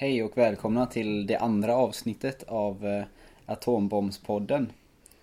Hej 0.00 0.22
och 0.22 0.38
välkomna 0.38 0.86
till 0.86 1.26
det 1.26 1.36
andra 1.36 1.76
avsnittet 1.76 2.42
av 2.42 2.86
eh, 2.86 3.04
Atombombspodden. 3.46 4.72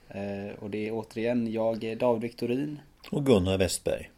Eh, 0.09 0.59
och 0.59 0.69
det 0.69 0.87
är 0.87 0.91
återigen 0.91 1.51
jag, 1.51 1.97
David 1.99 2.21
Viktorin. 2.21 2.79
Och 3.11 3.25
Gunnar 3.25 3.57
Westberg. 3.57 4.09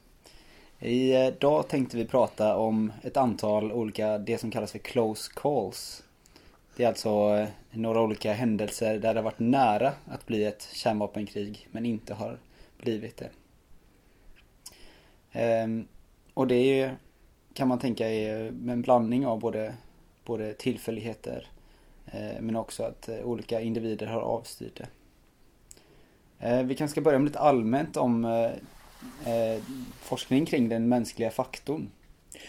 Idag 0.80 1.68
tänkte 1.68 1.98
vi 1.98 2.06
prata 2.06 2.58
om 2.58 2.92
ett 3.04 3.18
antal 3.18 3.72
olika, 3.72 4.18
det 4.18 4.38
som 4.38 4.52
kallas 4.52 4.72
för 4.72 4.80
close 4.80 5.32
calls. 5.36 6.04
Det 6.76 6.84
är 6.84 6.88
alltså 6.88 7.10
eh, 7.10 7.48
några 7.72 8.02
olika 8.02 8.34
händelser 8.34 9.00
där 9.00 9.14
det 9.14 9.20
har 9.20 9.26
varit 9.26 9.40
nära 9.40 9.94
att 10.06 10.26
bli 10.26 10.46
ett 10.46 10.70
kärnvapenkrig 10.74 11.68
men 11.72 11.86
inte 11.86 12.14
har 12.14 12.38
blivit 12.78 13.18
det. 13.18 13.30
Ehm, 15.32 15.88
och 16.34 16.48
det 16.48 16.80
är, 16.80 16.98
kan 17.54 17.68
man 17.68 17.80
tänka 17.80 18.10
är 18.10 18.48
en 18.48 18.82
blandning 18.82 19.26
av 19.26 19.40
både 19.40 19.74
både 20.28 20.54
tillfälligheter 20.54 21.48
eh, 22.06 22.42
men 22.42 22.56
också 22.56 22.84
att 22.84 23.10
eh, 23.10 23.16
olika 23.16 23.62
individer 23.62 24.08
har 24.08 24.22
avstyrt 24.22 24.76
det. 24.78 24.88
Eh, 26.40 26.64
vi 26.64 26.76
kanske 26.76 26.92
ska 26.92 27.02
börja 27.02 27.20
med 27.20 27.26
lite 27.26 27.40
allmänt 27.40 27.98
om 27.98 28.26
eh, 28.26 29.34
eh, 29.34 29.62
forskning 30.00 30.46
kring 30.46 30.70
den 30.70 30.90
mänskliga 30.90 31.32
faktorn. 31.32 31.92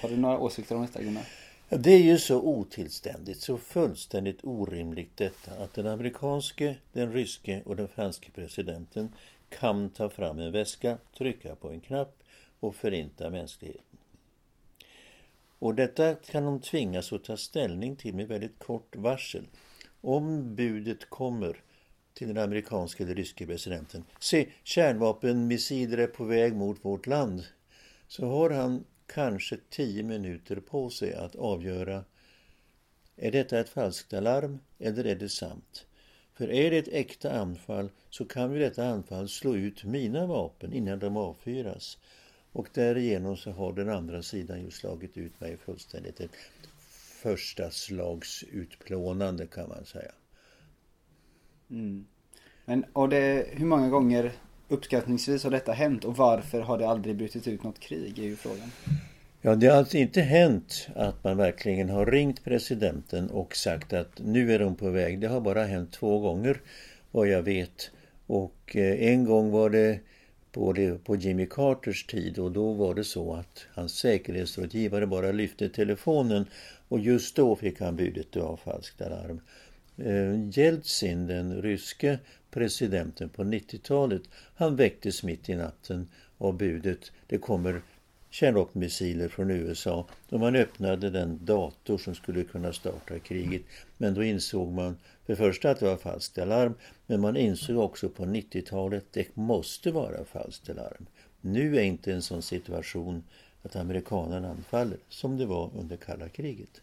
Har 0.01 0.09
du 0.09 0.17
några 0.17 0.39
åsikter 0.39 0.75
om 0.77 0.83
detta 0.83 1.03
Gunnar? 1.03 1.25
Det 1.69 1.91
är 1.91 2.03
ju 2.03 2.19
så 2.19 2.41
otillständigt, 2.41 3.41
så 3.41 3.59
fullständigt 3.59 4.39
orimligt 4.43 5.17
detta 5.17 5.51
att 5.65 5.75
den 5.75 5.87
amerikanske, 5.87 6.77
den 6.93 7.13
ryske 7.13 7.63
och 7.65 7.77
den 7.77 7.89
franske 7.89 8.31
presidenten 8.31 9.13
kan 9.49 9.91
ta 9.91 10.09
fram 10.09 10.39
en 10.39 10.53
väska, 10.53 10.99
trycka 11.19 11.55
på 11.55 11.71
en 11.71 11.81
knapp 11.81 12.19
och 12.61 12.75
förinta 12.75 13.31
mänskligheten. 13.31 13.88
Och 15.59 15.75
detta 15.75 16.15
kan 16.15 16.45
de 16.45 16.61
tvingas 16.61 17.13
att 17.13 17.25
ta 17.25 17.37
ställning 17.37 17.97
till 17.97 18.15
med 18.15 18.29
väldigt 18.29 18.59
kort 18.59 18.97
varsel. 18.97 19.47
Om 20.01 20.55
budet 20.55 21.11
kommer 21.11 21.63
till 22.15 22.29
den 22.29 22.39
amerikanske 22.39 23.05
eller 23.05 23.15
ryske 23.15 23.47
presidenten. 23.47 24.05
Se, 24.21 24.49
kärnvapenmissiler 24.63 25.99
är 25.99 26.07
på 26.07 26.25
väg 26.25 26.57
mot 26.57 26.85
vårt 26.85 27.07
land. 27.07 27.45
Så 28.07 28.27
har 28.27 28.51
han 28.51 28.85
kanske 29.07 29.59
tio 29.71 30.03
minuter 30.03 30.57
på 30.57 30.91
sig 30.91 31.15
att 31.15 31.37
avgöra 31.37 32.05
är 33.21 33.33
detta 33.33 33.59
ett 33.59 33.69
falskt 33.69 34.15
alarm 34.15 34.59
eller 34.79 35.07
är 35.07 35.17
det 35.17 35.29
sant? 35.29 35.87
För 36.35 36.53
är 36.53 36.71
det 36.71 36.79
ett 36.79 36.89
äkta 36.89 37.33
anfall 37.33 37.91
så 38.11 38.25
kan 38.25 38.53
ju 38.53 38.59
detta 38.59 38.89
anfall 38.89 39.29
slå 39.29 39.57
ut 39.57 39.85
mina 39.85 40.27
vapen 40.27 40.73
innan 40.73 40.99
de 40.99 41.17
avfyras. 41.17 41.99
Och 42.53 42.69
därigenom 42.75 43.37
så 43.37 43.51
har 43.51 43.73
den 43.73 43.89
andra 43.89 44.23
sidan 44.23 44.61
ju 44.65 44.71
slagit 44.71 45.17
ut 45.17 45.41
mig 45.41 45.57
fullständigt. 45.57 46.21
Ett 46.21 46.37
första 47.23 47.71
slags 47.71 48.45
utplånande 48.53 49.47
kan 49.47 49.69
man 49.69 49.85
säga. 49.85 50.13
Mm. 51.71 52.07
Men 52.65 52.85
och 52.93 53.09
det, 53.09 53.47
hur 53.51 53.67
många 53.67 53.89
gånger 53.89 54.33
uppskattningsvis 54.69 55.45
har 55.45 55.51
detta 55.51 55.73
hänt 55.73 56.05
och 56.05 56.17
varför 56.17 56.61
har 56.61 56.79
det 56.79 56.89
aldrig 56.89 57.17
brutit 57.17 57.49
ut 57.49 57.63
något 57.63 57.79
krig 57.79 58.19
är 58.19 58.23
ju 58.23 58.37
frågan. 58.37 58.71
Ja, 59.41 59.55
det 59.55 59.67
har 59.67 59.77
alltså 59.77 59.97
inte 59.97 60.21
hänt 60.21 60.89
att 60.95 61.25
man 61.25 61.37
verkligen 61.37 61.89
har 61.89 62.07
ringt 62.07 62.45
presidenten 62.45 63.31
och 63.31 63.57
sagt 63.57 63.93
att 63.93 64.21
nu 64.25 64.53
är 64.53 64.59
de 64.59 64.75
på 64.75 64.91
väg. 64.91 65.21
Det 65.21 65.29
har 65.29 65.41
bara 65.41 65.65
hänt 65.65 65.93
två 65.93 66.19
gånger 66.19 66.61
vad 67.11 67.29
jag 67.29 67.43
vet. 67.43 67.91
Och 68.27 68.77
eh, 68.77 69.13
en 69.13 69.25
gång 69.25 69.51
var 69.51 69.71
det 69.71 70.01
på, 70.53 70.73
det, 70.73 71.05
på 71.05 71.17
Jimmy 71.17 71.47
Carters 71.47 72.07
tid 72.07 72.39
och 72.39 72.53
då 72.53 72.73
var 72.73 72.95
det 72.95 73.05
så 73.05 73.35
att 73.35 73.67
hans 73.75 73.93
säkerhetsrådgivare 73.93 75.07
bara 75.07 75.33
lyfte 75.33 75.69
telefonen 75.69 76.47
och 76.89 77.01
just 77.01 77.37
då 77.37 77.57
fick 77.57 77.81
han 77.81 77.97
budet 77.97 78.37
av 78.37 78.57
falskt 78.57 79.03
alarm. 79.03 79.41
Eh, 79.97 80.59
Jeltsin, 80.59 81.27
den 81.27 81.63
ryske 81.63 82.19
presidenten 82.51 83.29
på 83.29 83.45
90-talet, 83.45 84.23
han 84.55 84.77
väcktes 84.77 85.23
mitt 85.23 85.49
i 85.49 85.55
natten 85.55 86.09
av 86.39 86.57
budet 86.57 87.13
det 87.27 87.39
kommer 87.39 87.83
kärnvapenmissiler 88.31 89.29
från 89.29 89.51
USA. 89.51 90.07
Då 90.29 90.39
man 90.39 90.57
öppnade 90.57 91.11
den 91.11 91.45
dator 91.45 91.99
som 91.99 92.15
skulle 92.15 92.45
kunna 92.45 92.73
starta 92.73 93.19
kriget. 93.19 93.63
Men 93.97 94.15
då 94.15 94.23
insåg 94.23 94.73
man 94.73 94.97
för 95.27 95.33
det 95.33 95.37
första 95.37 95.71
att 95.71 95.81
det 95.81 95.87
var 95.87 95.97
falskt 95.97 96.39
alarm. 96.39 96.75
Men 97.07 97.21
man 97.21 97.37
insåg 97.37 97.79
också 97.79 98.09
på 98.09 98.25
90-talet 98.25 99.03
att 99.03 99.13
det 99.13 99.37
måste 99.37 99.91
vara 99.91 100.25
falskt 100.25 100.71
alarm. 100.71 101.07
Nu 101.41 101.77
är 101.77 101.83
inte 101.83 102.13
en 102.13 102.23
sån 102.23 102.43
situation 102.43 103.23
att 103.63 103.77
amerikanerna 103.77 104.51
anfaller 104.51 104.99
som 105.09 105.37
det 105.37 105.47
var 105.47 105.71
under 105.79 105.97
kalla 105.97 106.29
kriget. 106.29 106.81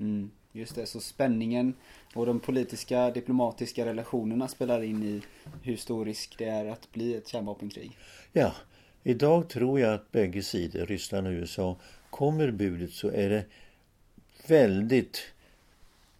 Mm, 0.00 0.30
just 0.52 0.74
det, 0.74 0.86
så 0.86 1.00
spänningen 1.00 1.74
och 2.14 2.26
de 2.26 2.40
politiska 2.40 3.10
diplomatiska 3.10 3.86
relationerna 3.86 4.48
spelar 4.48 4.82
in 4.82 5.02
i 5.02 5.22
hur 5.62 5.76
stor 5.76 6.04
risk 6.04 6.34
det 6.38 6.44
är 6.44 6.66
att 6.66 6.92
bli 6.92 7.14
ett 7.14 7.28
kärnvapenkrig. 7.28 7.98
Ja, 8.32 8.52
Idag 9.02 9.48
tror 9.48 9.80
jag 9.80 9.94
att 9.94 10.12
bägge 10.12 10.42
sidor, 10.42 10.86
Ryssland 10.86 11.26
och 11.26 11.32
USA, 11.32 11.76
kommer 12.10 12.50
budet 12.50 12.92
så 12.92 13.10
är 13.10 13.30
det 13.30 13.44
väldigt 14.46 15.20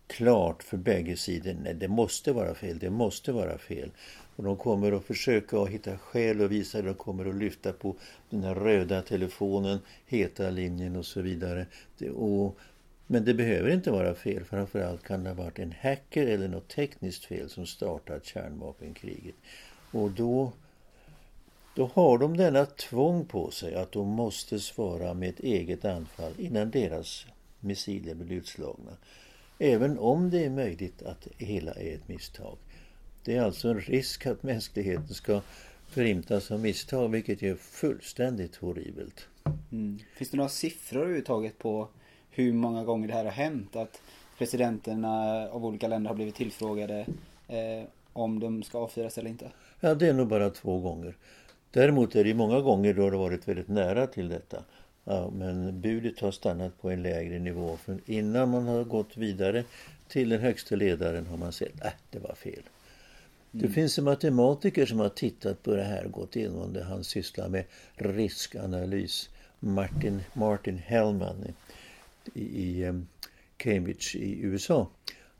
klart 0.06 0.62
för 0.62 0.77
bägge 0.77 1.16
sidor. 1.16 1.56
Nej, 1.62 1.75
det 1.75 1.89
måste 1.89 2.33
vara 2.33 2.55
fel, 2.55 2.78
det 2.78 2.91
måste 2.91 3.33
vara 3.33 3.59
fel. 3.59 3.91
Och 4.37 4.44
de 4.44 4.56
kommer 4.56 4.93
att 4.93 5.05
försöka 5.05 5.59
att 5.59 5.69
hitta 5.69 5.99
skäl 5.99 6.41
och 6.41 6.53
visa. 6.53 6.83
De 6.83 6.94
kommer 6.94 7.27
att 7.28 7.34
lyfta 7.34 7.72
på 7.72 7.97
den 8.31 8.44
här 8.44 8.55
röda 8.55 9.03
telefonen, 9.03 9.78
heta 10.06 10.50
linjen 10.50 10.97
och 10.97 11.06
så 11.06 11.21
vidare. 11.21 11.66
Det, 11.99 12.10
och, 12.10 12.59
men 13.06 13.25
det 13.25 13.34
behöver 13.34 13.71
inte 13.71 13.91
vara 13.91 14.15
fel. 14.15 14.45
Framförallt 14.45 15.03
kan 15.03 15.25
det 15.25 15.31
ha 15.31 15.45
varit 15.45 15.59
en 15.59 15.75
hacker 15.81 16.27
eller 16.27 16.49
något 16.49 16.69
tekniskt 16.69 17.25
fel 17.25 17.50
som 17.50 17.66
startat 17.66 18.25
kärnvapenkriget. 18.25 19.34
Och 19.91 20.10
då 20.10 20.53
då 21.78 21.91
har 21.94 22.19
de 22.19 22.37
denna 22.37 22.66
tvång 22.66 23.25
på 23.25 23.50
sig 23.50 23.75
att 23.75 23.93
de 23.93 24.09
måste 24.09 24.61
svara 24.61 25.15
med 25.15 25.28
ett 25.28 25.41
eget 25.41 25.84
anfall 25.84 26.33
innan 26.39 26.71
deras 26.71 27.27
missiler 27.61 28.15
blir 28.15 28.37
utslagna. 28.37 28.91
Även 29.59 29.99
om 29.99 30.31
det 30.31 30.44
är 30.44 30.50
möjligt 30.50 31.03
att 31.03 31.28
hela 31.37 31.72
är 31.72 31.94
ett 31.94 32.09
misstag. 32.09 32.56
Det 33.25 33.37
är 33.37 33.43
alltså 33.43 33.69
en 33.69 33.81
risk 33.81 34.27
att 34.27 34.43
mänskligheten 34.43 35.15
ska 35.15 35.41
förintas 35.89 36.50
av 36.50 36.61
misstag, 36.61 37.09
vilket 37.09 37.43
är 37.43 37.55
fullständigt 37.55 38.56
horribelt. 38.56 39.27
Mm. 39.72 39.99
Finns 40.16 40.31
det 40.31 40.37
några 40.37 40.49
siffror 40.49 41.00
överhuvudtaget 41.00 41.59
på 41.59 41.89
hur 42.31 42.53
många 42.53 42.84
gånger 42.84 43.09
det 43.09 43.15
här 43.15 43.25
har 43.25 43.33
hänt? 43.33 43.77
Att 43.77 44.03
presidenterna 44.39 45.43
av 45.49 45.66
olika 45.66 45.89
länder 45.89 46.09
har 46.09 46.15
blivit 46.15 46.34
tillfrågade 46.34 47.06
eh, 47.49 47.89
om 48.12 48.41
de 48.41 48.62
ska 48.62 48.78
avfyras 48.78 49.19
eller 49.19 49.31
inte? 49.31 49.50
Ja, 49.81 49.95
det 49.95 50.09
är 50.09 50.12
nog 50.12 50.28
bara 50.28 50.50
två 50.50 50.78
gånger. 50.78 51.15
Däremot 51.70 52.14
är 52.14 52.24
det 52.24 52.34
många 52.34 52.60
gånger 52.60 52.94
då 52.94 53.10
det 53.10 53.16
varit 53.16 53.48
väldigt 53.48 53.68
nära 53.68 54.06
till 54.06 54.28
detta. 54.28 54.64
Ja, 55.04 55.30
men 55.30 55.80
budet 55.80 56.20
har 56.20 56.30
stannat 56.30 56.80
på 56.80 56.90
en 56.90 57.02
lägre 57.02 57.38
nivå. 57.38 57.76
För 57.76 57.98
innan 58.06 58.50
man 58.50 58.66
har 58.66 58.84
gått 58.84 59.16
vidare 59.16 59.64
till 60.08 60.28
den 60.28 60.40
högsta 60.40 60.76
ledaren 60.76 61.26
har 61.26 61.36
man 61.36 61.52
sett 61.52 61.80
att 61.80 61.86
äh, 61.86 61.92
det 62.10 62.18
var 62.18 62.34
fel. 62.34 62.52
Mm. 62.52 62.62
Det 63.66 63.68
finns 63.68 63.98
en 63.98 64.04
matematiker 64.04 64.86
som 64.86 64.98
har 64.98 65.08
tittat 65.08 65.62
på 65.62 65.74
det 65.74 65.84
här 65.84 66.04
och 66.04 66.12
gått 66.12 66.36
igenom 66.36 66.72
det. 66.72 66.84
Han 66.84 67.04
sysslar 67.04 67.48
med 67.48 67.64
riskanalys. 67.94 69.30
Martin, 69.60 70.20
Martin 70.32 70.78
Hellman 70.78 71.46
i, 72.34 72.40
i 72.40 72.84
um, 72.84 73.08
Cambridge 73.56 74.18
i 74.18 74.40
USA. 74.40 74.88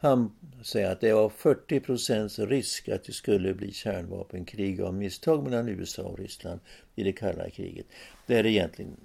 Han 0.01 0.33
säger 0.63 0.91
att 0.91 1.01
det 1.01 1.13
var 1.13 1.29
40 1.29 1.81
procents 1.81 2.39
risk 2.39 2.89
att 2.89 3.05
det 3.05 3.13
skulle 3.13 3.55
bli 3.55 3.73
kärnvapenkrig 3.73 4.81
av 4.81 4.95
misstag 4.95 5.45
mellan 5.45 5.69
USA 5.69 6.03
och 6.03 6.19
Ryssland 6.19 6.61
i 6.95 7.03
det 7.03 7.13
kalla 7.13 7.51
kriget. 7.51 7.87
Det 8.27 8.35
är 8.35 8.47
egentligen 8.47 8.97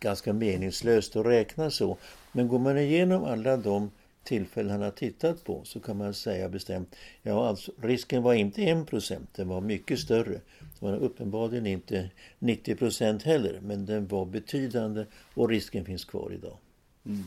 ganska 0.00 0.32
meningslöst 0.32 1.16
att 1.16 1.26
räkna 1.26 1.70
så. 1.70 1.98
Men 2.32 2.48
går 2.48 2.58
man 2.58 2.78
igenom 2.78 3.24
alla 3.24 3.56
de 3.56 3.90
tillfällen 4.24 4.72
han 4.72 4.82
har 4.82 4.90
tittat 4.90 5.44
på 5.44 5.60
så 5.64 5.80
kan 5.80 5.96
man 5.96 6.14
säga 6.14 6.48
bestämt, 6.48 6.96
ja 7.22 7.48
alltså 7.48 7.72
risken 7.82 8.22
var 8.22 8.34
inte 8.34 8.62
1 8.62 8.86
procent, 8.86 9.34
den 9.34 9.48
var 9.48 9.60
mycket 9.60 9.98
större. 9.98 10.40
Det 10.60 10.86
var 10.86 10.96
uppenbarligen 10.96 11.66
inte 11.66 12.10
90 12.38 12.76
procent 12.76 13.22
heller, 13.22 13.60
men 13.62 13.86
den 13.86 14.06
var 14.06 14.24
betydande 14.24 15.04
och 15.34 15.48
risken 15.48 15.84
finns 15.84 16.04
kvar 16.04 16.32
idag. 16.32 16.58
Mm. 17.06 17.24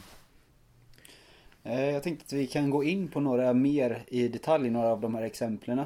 Eh, 1.70 1.90
jag 1.90 2.04
tänkte 2.04 2.26
att 2.26 2.34
vi 2.34 2.48
kan 2.48 2.70
gå 2.70 2.84
in 2.84 3.08
på 3.08 3.20
några 3.20 3.54
mer 3.54 4.04
i 4.08 4.28
detalj, 4.28 4.70
några 4.70 4.88
av 4.88 5.02
de 5.02 5.16
här 5.16 5.24
exemplen. 5.24 5.82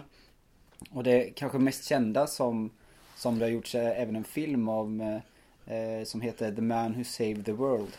Och 0.91 1.03
det 1.03 1.29
kanske 1.35 1.57
mest 1.57 1.85
kända 1.85 2.27
som, 2.27 2.69
som 3.15 3.39
det 3.39 3.45
har 3.45 3.49
gjorts 3.49 3.75
eh, 3.75 4.01
även 4.01 4.15
en 4.15 4.23
film 4.23 4.69
om 4.69 5.01
eh, 5.65 6.03
som 6.03 6.21
heter 6.21 6.55
The 6.55 6.61
Man 6.61 6.93
Who 6.93 7.03
Saved 7.03 7.45
the 7.45 7.51
World. 7.51 7.91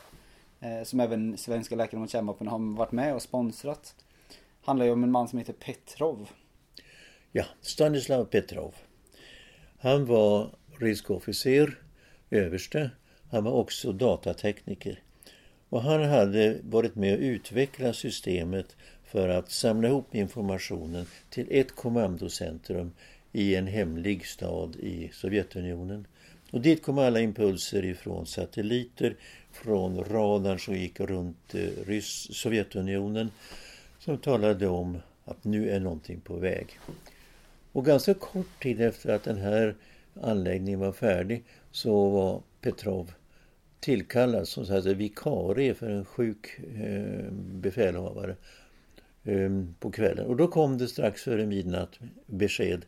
Eh, 0.61 0.83
som 0.83 1.01
även 1.01 1.39
Svenska 1.39 1.77
Läkare 1.77 2.01
mot 2.01 2.11
Kärnvapen 2.11 2.49
har 2.49 2.77
varit 2.77 2.93
med 2.93 3.15
och 3.15 3.23
sponsrat. 3.23 3.95
Handlar 4.65 4.87
ju 4.87 4.93
om 4.93 5.05
en 5.05 5.11
man 5.11 5.29
som 5.29 5.39
heter 5.39 5.53
Petrov. 5.53 6.29
Ja, 7.33 7.45
Stanislav 7.61 8.25
Petrov. 8.25 8.75
Han 9.79 10.07
var 10.07 10.51
riskofficer, 10.79 11.79
överste. 12.31 12.91
Han 13.31 13.45
var 13.45 13.53
också 13.53 13.93
datatekniker. 13.93 15.04
Och 15.75 15.83
han 15.83 16.05
hade 16.05 16.59
varit 16.63 16.97
med 16.97 17.15
och 17.15 17.21
utvecklat 17.21 17.97
systemet 17.97 18.77
för 19.05 19.29
att 19.29 19.51
samla 19.51 19.89
ihop 19.89 20.15
informationen 20.15 21.07
till 21.31 21.47
ett 21.51 21.75
kommandocentrum 21.75 22.93
i 23.33 23.55
en 23.55 23.67
hemlig 23.67 24.27
stad 24.27 24.77
i 24.77 25.11
Sovjetunionen. 25.13 26.07
Och 26.51 26.61
dit 26.61 26.83
kom 26.83 26.99
alla 26.99 27.21
impulser 27.21 27.85
ifrån 27.85 28.27
satelliter, 28.27 29.17
från 29.53 30.05
radarn 30.05 30.59
som 30.59 30.75
gick 30.75 31.01
runt 31.01 31.55
eh, 31.55 31.69
Ryss 31.87 32.29
Sovjetunionen 32.37 33.31
som 33.99 34.19
talade 34.19 34.69
om 34.69 34.99
att 35.25 35.45
nu 35.45 35.71
är 35.71 35.81
någonting 35.81 36.21
på 36.21 36.37
väg. 36.37 36.67
Och 37.73 37.85
ganska 37.85 38.15
kort 38.15 38.63
tid 38.63 38.81
efter 38.81 39.15
att 39.15 39.25
den 39.25 39.39
här 39.39 39.75
anläggningen 40.23 40.81
var 40.81 40.93
färdig 40.93 41.45
så 41.71 42.09
var 42.11 42.43
Petrov 42.61 43.13
tillkallad 43.85 44.49
som 44.49 44.67
så 44.67 44.81
vikarie 44.81 45.75
för 45.75 45.91
en 45.91 46.05
sjuk 46.05 46.59
eh, 46.59 47.31
befälhavare 47.33 48.37
eh, 49.25 49.51
på 49.81 49.91
kvällen. 49.91 50.27
Och 50.27 50.37
då 50.37 50.49
kom 50.49 50.79
det 50.79 50.89
strax 50.89 51.23
före 51.23 51.47
midnatt 51.47 51.99
besked. 52.27 52.85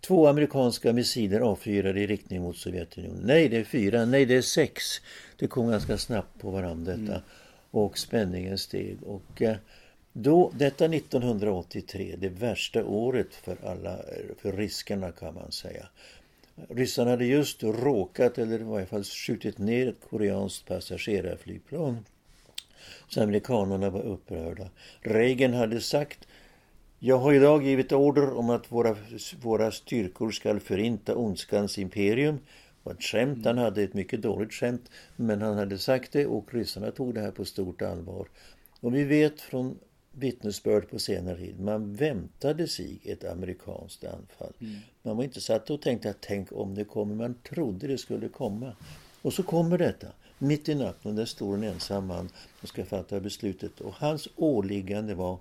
Två 0.00 0.26
amerikanska 0.26 0.92
missiler 0.92 1.40
avfyrade 1.40 2.00
i 2.00 2.06
riktning 2.06 2.42
mot 2.42 2.56
Sovjetunionen. 2.56 3.22
Nej, 3.24 3.48
det 3.48 3.56
är 3.56 3.64
fyra. 3.64 4.04
Nej, 4.04 4.26
det 4.26 4.34
är 4.34 4.42
sex. 4.42 4.82
Det 5.36 5.46
kom 5.46 5.70
ganska 5.70 5.98
snabbt 5.98 6.40
på 6.40 6.50
varandra 6.50 6.92
detta. 6.92 7.12
Mm. 7.12 7.22
Och 7.70 7.98
spänningen 7.98 8.58
steg. 8.58 9.02
Och 9.02 9.42
eh, 9.42 9.56
då, 10.12 10.52
detta 10.58 10.84
1983, 10.84 12.14
det 12.18 12.28
värsta 12.28 12.84
året 12.84 13.34
för 13.34 13.56
alla, 13.64 13.98
för 14.38 14.52
riskerna 14.52 15.12
kan 15.12 15.34
man 15.34 15.52
säga. 15.52 15.88
Ryssarna 16.68 17.10
hade 17.10 17.24
just 17.24 17.62
råkat, 17.62 18.38
eller 18.38 18.60
i 18.60 18.64
varje 18.64 18.86
fall 18.86 19.04
skjutit 19.04 19.58
ner 19.58 19.88
ett 19.88 20.10
koreanskt 20.10 20.68
passagerarflygplan. 20.68 22.04
Så 23.08 23.22
amerikanerna 23.22 23.90
var 23.90 24.02
upprörda. 24.02 24.70
Reagan 25.00 25.54
hade 25.54 25.80
sagt 25.80 26.26
jag 27.04 27.18
har 27.18 27.32
idag 27.32 27.64
givit 27.64 27.92
order 27.92 28.38
om 28.38 28.50
att 28.50 28.72
våra, 28.72 28.96
våra 29.42 29.70
styrkor 29.70 30.30
ska 30.30 30.60
förinta 30.60 31.16
ondskans 31.16 31.78
imperium. 31.78 32.34
Det 32.34 32.42
var 32.82 32.92
ett 32.92 33.02
skämt, 33.02 33.44
han 33.44 33.58
hade 33.58 33.82
ett 33.82 33.94
mycket 33.94 34.22
dåligt 34.22 34.52
skämt. 34.52 34.90
Men 35.16 35.42
han 35.42 35.58
hade 35.58 35.78
sagt 35.78 36.12
det 36.12 36.26
och 36.26 36.54
ryssarna 36.54 36.90
tog 36.90 37.14
det 37.14 37.20
här 37.20 37.30
på 37.30 37.44
stort 37.44 37.82
allvar. 37.82 38.28
Och 38.80 38.94
vi 38.94 39.04
vet 39.04 39.40
från 39.40 39.78
vittnesbörd 40.12 40.90
på 40.90 40.98
senare 40.98 41.36
tid. 41.36 41.60
Man 41.60 41.94
väntade 41.94 42.68
sig 42.68 43.00
ett 43.04 43.24
amerikanskt 43.24 44.04
anfall. 44.04 44.52
Mm. 44.60 44.76
Man 45.02 45.16
var 45.16 45.24
inte 45.24 45.40
satt 45.40 45.70
och 45.70 45.82
tänkte 45.82 46.10
att 46.10 46.20
tänk 46.20 46.52
om 46.52 46.74
det 46.74 46.84
kommer. 46.84 47.14
Man 47.14 47.34
trodde 47.48 47.86
det 47.86 47.98
skulle 47.98 48.28
komma. 48.28 48.76
Och 49.22 49.32
så 49.32 49.42
kommer 49.42 49.78
detta. 49.78 50.06
Mitt 50.38 50.68
i 50.68 50.74
natten, 50.74 51.16
där 51.16 51.24
står 51.24 51.54
en 51.54 51.62
ensam 51.62 52.06
man 52.06 52.28
och 52.62 52.68
ska 52.68 52.84
fatta 52.84 53.20
beslutet. 53.20 53.80
Och 53.80 53.94
hans 53.94 54.28
åliggande 54.36 55.14
var 55.14 55.38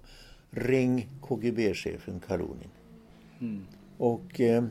ring 0.51 1.09
KGB-chefen 1.21 2.19
Kalunin. 2.27 2.69
Mm. 3.39 3.65
Och 3.97 4.39
eh, 4.39 4.63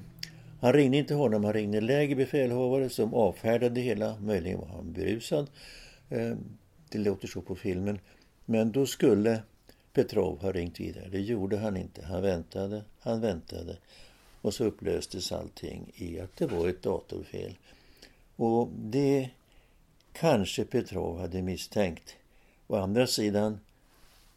han 0.61 0.73
ringde 0.73 0.97
inte 0.97 1.15
honom, 1.15 1.45
han 1.45 1.53
ringde 1.53 1.81
lägre 1.81 2.15
befälhavare 2.15 2.89
som 2.89 3.15
avfärdade 3.15 3.81
hela. 3.81 4.21
Möjligen 4.21 4.61
var 4.61 4.69
han 4.69 4.93
berusad. 4.93 5.51
Eh, 6.09 6.37
det 6.89 6.99
låter 6.99 7.29
så 7.29 7.41
på 7.41 7.55
filmen. 7.55 7.99
Men 8.45 8.73
då 8.73 8.87
skulle 8.87 9.43
Petrov 9.93 10.43
ha 10.43 10.53
ringt 10.53 10.81
vidare. 10.81 11.09
Det 11.11 11.21
gjorde 11.21 11.59
han 11.59 11.77
inte. 11.77 12.05
Han 12.05 12.23
väntade, 12.23 12.85
han 13.01 13.21
väntade. 13.21 13.77
Och 14.41 14.55
så 14.55 14.65
upplöstes 14.65 15.33
allting 15.33 15.93
i 15.95 16.21
att 16.21 16.37
det 16.37 16.47
var 16.47 16.69
ett 16.69 16.83
datorfel. 16.83 17.57
Och 18.37 18.69
det 18.77 19.31
kanske 20.13 20.65
Petrov 20.65 21.21
hade 21.21 21.43
misstänkt. 21.43 22.17
Å 22.67 22.77
andra 22.77 23.07
sidan, 23.07 23.61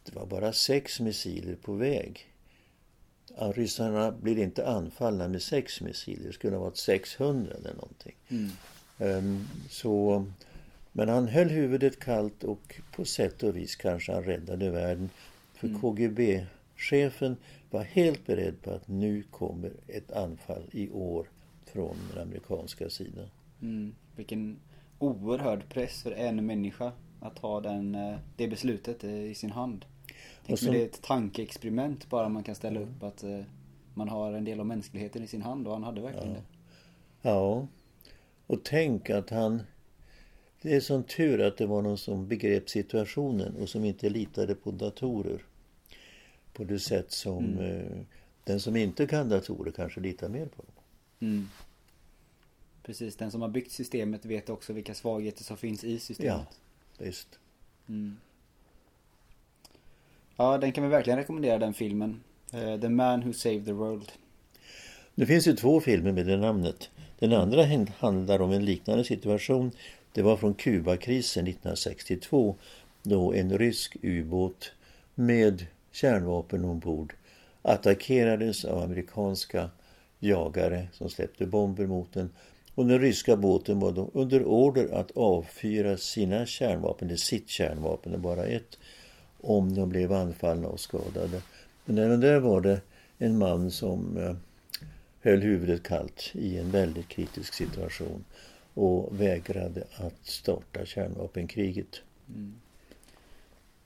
det 0.04 0.14
var 0.14 0.26
bara 0.26 0.52
sex 0.52 1.00
missiler 1.00 1.54
på 1.54 1.72
väg. 1.72 2.26
Ryssarna 3.36 4.12
blir 4.12 4.38
inte 4.38 4.66
anfallna 4.66 5.28
med 5.28 5.42
sex 5.42 5.80
missiler. 5.80 6.26
Det 6.26 6.32
skulle 6.32 6.56
ha 6.56 6.64
varit 6.64 6.76
600 6.76 7.54
eller 7.54 7.74
någonting. 7.74 8.14
Mm. 8.28 8.50
Um, 8.98 9.48
så, 9.70 10.24
men 10.92 11.08
han 11.08 11.28
höll 11.28 11.48
huvudet 11.48 12.00
kallt 12.00 12.44
och 12.44 12.80
på 12.92 13.04
sätt 13.04 13.42
och 13.42 13.56
vis 13.56 13.76
kanske 13.76 14.12
han 14.12 14.24
räddade 14.24 14.70
världen. 14.70 15.10
För 15.64 15.68
mm. 15.68 15.80
KGB-chefen 15.80 17.36
var 17.70 17.82
helt 17.82 18.26
beredd 18.26 18.62
på 18.62 18.70
att 18.70 18.88
nu 18.88 19.22
kommer 19.22 19.72
ett 19.88 20.12
anfall 20.12 20.62
i 20.72 20.90
år 20.90 21.30
från 21.66 21.96
den 22.12 22.22
amerikanska 22.22 22.90
sidan. 22.90 23.26
Mm. 23.62 23.94
Vilken 24.16 24.60
oerhörd 24.98 25.68
press 25.68 26.02
för 26.02 26.12
en 26.12 26.46
människa 26.46 26.92
att 27.20 27.38
ha 27.38 27.60
den, 27.60 27.94
eh, 27.94 28.16
det 28.36 28.48
beslutet 28.48 29.04
i 29.04 29.34
sin 29.34 29.50
hand. 29.50 29.84
Tänk 30.46 30.58
som, 30.58 30.72
det 30.72 30.80
är 30.80 30.84
ett 30.84 31.02
tankeexperiment 31.02 32.10
bara 32.10 32.28
man 32.28 32.42
kan 32.42 32.54
ställa 32.54 32.80
upp 32.80 33.02
att 33.02 33.22
eh, 33.22 33.40
man 33.94 34.08
har 34.08 34.32
en 34.32 34.44
del 34.44 34.60
av 34.60 34.66
mänskligheten 34.66 35.22
i 35.22 35.26
sin 35.26 35.42
hand 35.42 35.66
och 35.66 35.72
han 35.72 35.84
hade 35.84 36.00
verkligen 36.00 36.28
ja. 36.28 36.34
det. 36.34 37.28
Ja. 37.28 37.66
Och 38.46 38.64
tänk 38.64 39.10
att 39.10 39.30
han 39.30 39.62
det 40.62 40.76
är 40.76 40.80
sån 40.80 41.04
tur 41.04 41.40
att 41.40 41.56
det 41.56 41.66
var 41.66 41.82
någon 41.82 41.98
som 41.98 42.28
begrep 42.28 42.70
situationen 42.70 43.56
och 43.56 43.68
som 43.68 43.84
inte 43.84 44.08
litade 44.08 44.54
på 44.54 44.70
datorer. 44.70 45.42
På 46.54 46.64
det 46.64 46.78
sätt 46.78 47.12
som 47.12 47.44
mm. 47.44 47.58
eh, 47.58 47.98
den 48.44 48.60
som 48.60 48.76
inte 48.76 49.06
kan 49.06 49.28
datorer 49.28 49.72
kanske 49.72 50.00
litar 50.00 50.28
mer 50.28 50.46
på 50.46 50.62
dem. 50.62 50.72
Mm. 51.20 51.48
Precis, 52.82 53.16
den 53.16 53.30
som 53.30 53.42
har 53.42 53.48
byggt 53.48 53.72
systemet 53.72 54.24
vet 54.24 54.50
också 54.50 54.72
vilka 54.72 54.94
svagheter 54.94 55.44
som 55.44 55.56
finns 55.56 55.84
i 55.84 55.98
systemet. 55.98 56.46
Ja, 56.98 57.04
visst. 57.04 57.38
Mm. 57.88 58.16
Ja, 60.36 60.58
den 60.58 60.72
kan 60.72 60.84
vi 60.84 60.90
verkligen 60.90 61.18
rekommendera 61.18 61.58
den 61.58 61.74
filmen. 61.74 62.20
Uh, 62.54 62.80
the 62.80 62.88
Man 62.88 63.20
Who 63.20 63.32
Saved 63.32 63.66
the 63.66 63.72
World. 63.72 64.12
Det 65.14 65.26
finns 65.26 65.46
ju 65.46 65.56
två 65.56 65.80
filmer 65.80 66.12
med 66.12 66.26
det 66.26 66.36
namnet. 66.36 66.90
Den 67.18 67.32
andra 67.32 67.64
handlar 67.98 68.42
om 68.42 68.50
en 68.50 68.64
liknande 68.64 69.04
situation 69.04 69.72
det 70.14 70.22
var 70.22 70.36
från 70.36 70.54
Kubakrisen 70.54 71.46
1962 71.46 72.56
då 73.02 73.34
en 73.34 73.58
rysk 73.58 73.96
ubåt 74.02 74.72
med 75.14 75.66
kärnvapen 75.94 76.64
ombord 76.64 77.14
attackerades 77.62 78.64
av 78.64 78.82
amerikanska 78.82 79.70
jagare 80.18 80.88
som 80.92 81.10
släppte 81.10 81.46
bomber 81.46 81.86
mot 81.86 82.12
den. 82.12 82.30
Och 82.74 82.86
den 82.86 83.00
ryska 83.00 83.36
båten 83.36 83.80
var 83.80 83.92
då 83.92 84.10
under 84.14 84.44
order 84.44 84.94
att 84.94 85.10
avfyra 85.16 85.96
sina 85.96 86.46
kärnvapen, 86.46 87.08
eller 87.08 87.16
sitt 87.16 87.48
kärnvapen, 87.48 88.12
det 88.12 88.18
bara 88.18 88.44
ett, 88.44 88.78
om 89.40 89.74
de 89.74 89.88
blev 89.88 90.12
anfallna 90.12 90.68
och 90.68 90.80
skadade. 90.80 91.42
Men 91.84 91.98
även 91.98 92.20
där 92.20 92.40
var 92.40 92.60
det 92.60 92.80
en 93.18 93.38
man 93.38 93.70
som 93.70 94.16
eh, 94.16 94.36
höll 95.20 95.40
huvudet 95.40 95.82
kallt 95.82 96.30
i 96.32 96.58
en 96.58 96.70
väldigt 96.70 97.08
kritisk 97.08 97.54
situation 97.54 98.24
och 98.74 99.20
vägrade 99.20 99.84
att 99.96 100.26
starta 100.26 100.84
kärnvapenkriget. 100.84 102.02
Mm. 102.28 102.54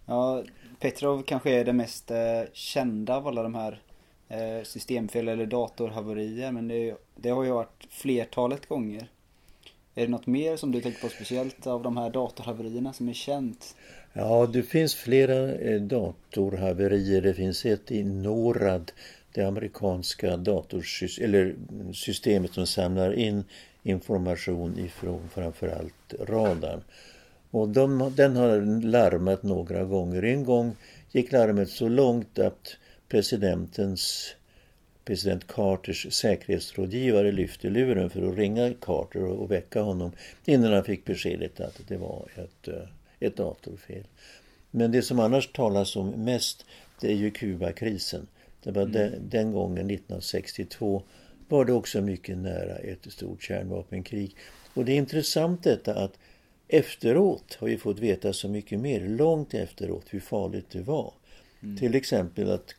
Ja, 0.08 0.42
Petrov 0.80 1.22
kanske 1.22 1.50
är 1.50 1.64
det 1.64 1.72
mest 1.72 2.10
eh, 2.10 2.42
kända 2.52 3.16
av 3.16 3.26
alla 3.26 3.42
de 3.42 3.54
här 3.54 3.80
eh, 4.28 4.64
systemfel 4.64 5.28
eller 5.28 5.46
datorhaverier 5.46 6.52
men 6.52 6.68
det, 6.68 6.94
det, 7.16 7.30
har 7.30 7.44
ju 7.44 7.50
varit 7.50 7.86
flertalet 7.90 8.66
gånger. 8.66 9.08
Är 9.94 10.02
det 10.02 10.08
något 10.08 10.26
mer 10.26 10.56
som 10.56 10.72
du 10.72 10.80
tänker 10.80 11.00
på 11.00 11.08
speciellt 11.08 11.66
av 11.66 11.82
de 11.82 11.96
här 11.96 12.10
datorhaverierna 12.10 12.92
som 12.92 13.08
är 13.08 13.12
känt? 13.12 13.76
Ja, 14.12 14.46
det 14.46 14.62
finns 14.62 14.94
flera 14.94 15.52
eh, 15.52 15.80
datorhaverier. 15.80 17.22
Det 17.22 17.34
finns 17.34 17.66
ett 17.66 17.90
i 17.90 18.04
NORAD, 18.04 18.92
det 19.32 19.42
amerikanska 19.42 20.36
datorsystemet 20.36 21.28
eller 21.28 21.56
mm, 21.70 21.94
systemet 21.94 22.52
som 22.52 22.66
samlar 22.66 23.12
in 23.12 23.44
information 23.82 24.78
ifrån 24.78 25.28
framförallt 25.34 26.14
radarn. 26.20 26.82
Och 27.50 27.68
de, 27.68 28.12
den 28.16 28.36
har 28.36 28.82
larmat 28.82 29.42
några 29.42 29.84
gånger. 29.84 30.22
En 30.22 30.44
gång 30.44 30.76
gick 31.12 31.32
larmet 31.32 31.68
så 31.68 31.88
långt 31.88 32.38
att 32.38 32.76
presidentens 33.08 34.34
president 35.04 35.46
Carters 35.46 36.12
säkerhetsrådgivare 36.14 37.32
lyfte 37.32 37.70
luren 37.70 38.10
för 38.10 38.28
att 38.28 38.36
ringa 38.36 38.74
Carter 38.80 39.24
och 39.24 39.50
väcka 39.50 39.80
honom 39.80 40.12
innan 40.44 40.72
han 40.72 40.84
fick 40.84 41.04
beskedet 41.04 41.60
att 41.60 41.80
det 41.88 41.96
var 41.96 42.26
ett, 42.34 42.68
eh, 42.68 42.88
ett 43.20 43.36
datorfel. 43.36 44.04
Men 44.70 44.92
det 44.92 45.02
som 45.02 45.20
annars 45.20 45.52
talas 45.52 45.96
om 45.96 46.10
mest 46.10 46.64
det 47.00 47.08
är 47.08 47.14
ju 47.14 47.30
Kubakrisen. 47.30 48.26
Det 48.62 48.70
var 48.70 48.82
mm. 48.82 48.92
den, 48.92 49.28
den 49.28 49.52
gången 49.52 49.90
1962 49.90 51.02
var 51.48 51.64
det 51.64 51.72
också 51.72 52.00
mycket 52.00 52.38
nära 52.38 52.76
ett 52.76 53.12
stort 53.12 53.42
kärnvapenkrig. 53.42 54.36
Och 54.74 54.84
det 54.84 54.92
är 54.92 54.96
intressant 54.96 55.62
detta 55.62 55.94
att 55.94 56.18
efteråt 56.68 57.54
har 57.60 57.68
vi 57.68 57.78
fått 57.78 57.98
veta 57.98 58.32
så 58.32 58.48
mycket 58.48 58.80
mer, 58.80 59.00
långt 59.00 59.54
efteråt, 59.54 60.04
hur 60.10 60.20
farligt 60.20 60.66
det 60.70 60.82
var. 60.82 61.12
Mm. 61.62 61.76
Till 61.76 61.94
exempel 61.94 62.50
att 62.50 62.74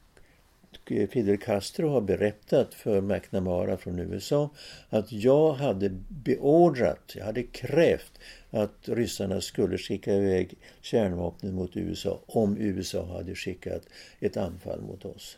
Fidel 0.86 1.38
Castro 1.38 1.90
har 1.90 2.02
berättat 2.02 2.74
för 2.74 3.02
McNamara 3.02 3.78
från 3.78 4.00
USA 4.00 4.50
att 4.90 5.12
jag 5.12 5.54
hade 5.54 5.90
beordrat, 6.08 7.14
jag 7.16 7.26
hade 7.26 7.44
krävt 7.44 8.20
att 8.50 8.90
ryssarna 8.90 9.42
skulle 9.42 9.78
skicka 9.78 10.14
iväg 10.14 10.54
kärnvapnen 10.82 11.56
mot 11.56 11.78
USA 11.78 12.20
om 12.26 12.58
USA 12.58 13.06
hade 13.06 13.36
skickat 13.36 13.82
ett 14.20 14.38
anfall 14.38 14.82
mot 14.82 15.06
oss. 15.06 15.38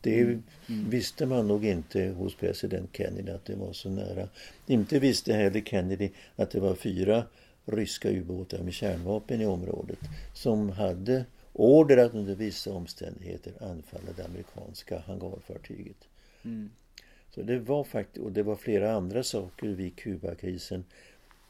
Det 0.00 0.20
mm. 0.20 0.42
Mm. 0.68 0.90
visste 0.90 1.26
man 1.26 1.48
nog 1.48 1.64
inte 1.64 2.04
hos 2.04 2.34
president 2.34 2.90
Kennedy 2.92 3.32
att 3.32 3.44
det 3.44 3.54
var 3.54 3.72
så 3.72 3.88
nära. 3.88 4.28
Inte 4.66 4.98
visste 4.98 5.32
heller 5.32 5.60
Kennedy 5.60 6.10
att 6.36 6.50
det 6.50 6.60
var 6.60 6.74
fyra 6.74 7.24
ryska 7.66 8.10
ubåtar 8.10 8.58
med 8.62 8.72
kärnvapen 8.72 9.40
i 9.40 9.46
området 9.46 9.98
som 10.32 10.70
hade 10.70 11.24
order 11.52 11.96
att 11.96 12.14
under 12.14 12.34
vissa 12.34 12.72
omständigheter 12.72 13.52
anfalla 13.60 14.12
det 14.16 14.24
amerikanska 14.24 14.98
hangarfartyget. 14.98 16.08
Mm. 16.44 16.70
Så 17.30 17.42
det 17.42 17.58
var 17.58 17.84
faktiskt, 17.84 18.24
och 18.24 18.32
det 18.32 18.42
var 18.42 18.56
flera 18.56 18.92
andra 18.92 19.22
saker 19.22 19.66
vid 19.66 19.96
Kubakrisen. 19.96 20.84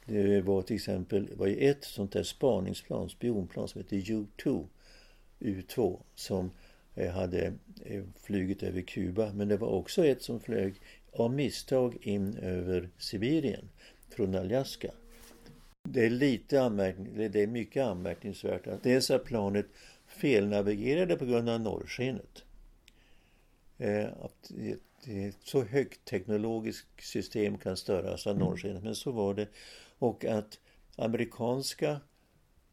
Det 0.07 0.41
var 0.41 0.63
till 0.63 0.77
exempel 0.77 1.29
var 1.37 1.47
ju 1.47 1.57
ett 1.57 1.85
sånt 1.85 2.13
där 2.13 2.23
spaningsplan, 2.23 3.09
spionplan 3.09 3.69
som 3.69 3.81
heter 3.81 3.97
U2, 3.97 4.67
U2 5.41 6.01
som 6.15 6.51
eh, 6.95 7.13
hade 7.13 7.53
eh, 7.85 8.03
flugit 8.17 8.63
över 8.63 8.81
Kuba. 8.81 9.33
Men 9.33 9.49
det 9.49 9.57
var 9.57 9.69
också 9.69 10.07
ett 10.07 10.23
som 10.23 10.41
flög 10.41 10.75
av 11.13 11.33
misstag 11.33 11.97
in 12.01 12.37
över 12.37 12.89
Sibirien 12.99 13.69
från 14.09 14.35
Alaska. 14.35 14.91
Det 15.89 16.07
är 16.07 16.11
lite 16.11 16.63
anmärkning, 16.63 17.31
det 17.31 17.43
är 17.43 17.47
mycket 17.47 17.85
anmärkningsvärt 17.85 18.67
att 18.67 18.83
dessa 18.83 19.19
planet 19.19 19.67
felnavigerade 20.07 21.17
på 21.17 21.25
grund 21.25 21.49
av 21.49 21.61
norrskenet. 21.61 22.45
Eh, 23.79 24.07
att 24.07 24.51
ett 25.07 25.37
så 25.45 25.65
högt 25.65 26.05
teknologiskt 26.05 26.87
system 26.99 27.59
kan 27.59 27.77
störas 27.77 28.27
av 28.27 28.39
norrskenet, 28.39 28.83
men 28.83 28.95
så 28.95 29.13
var 29.13 29.35
det. 29.35 29.49
Och 29.99 30.25
att 30.25 30.59
amerikanska 30.97 32.01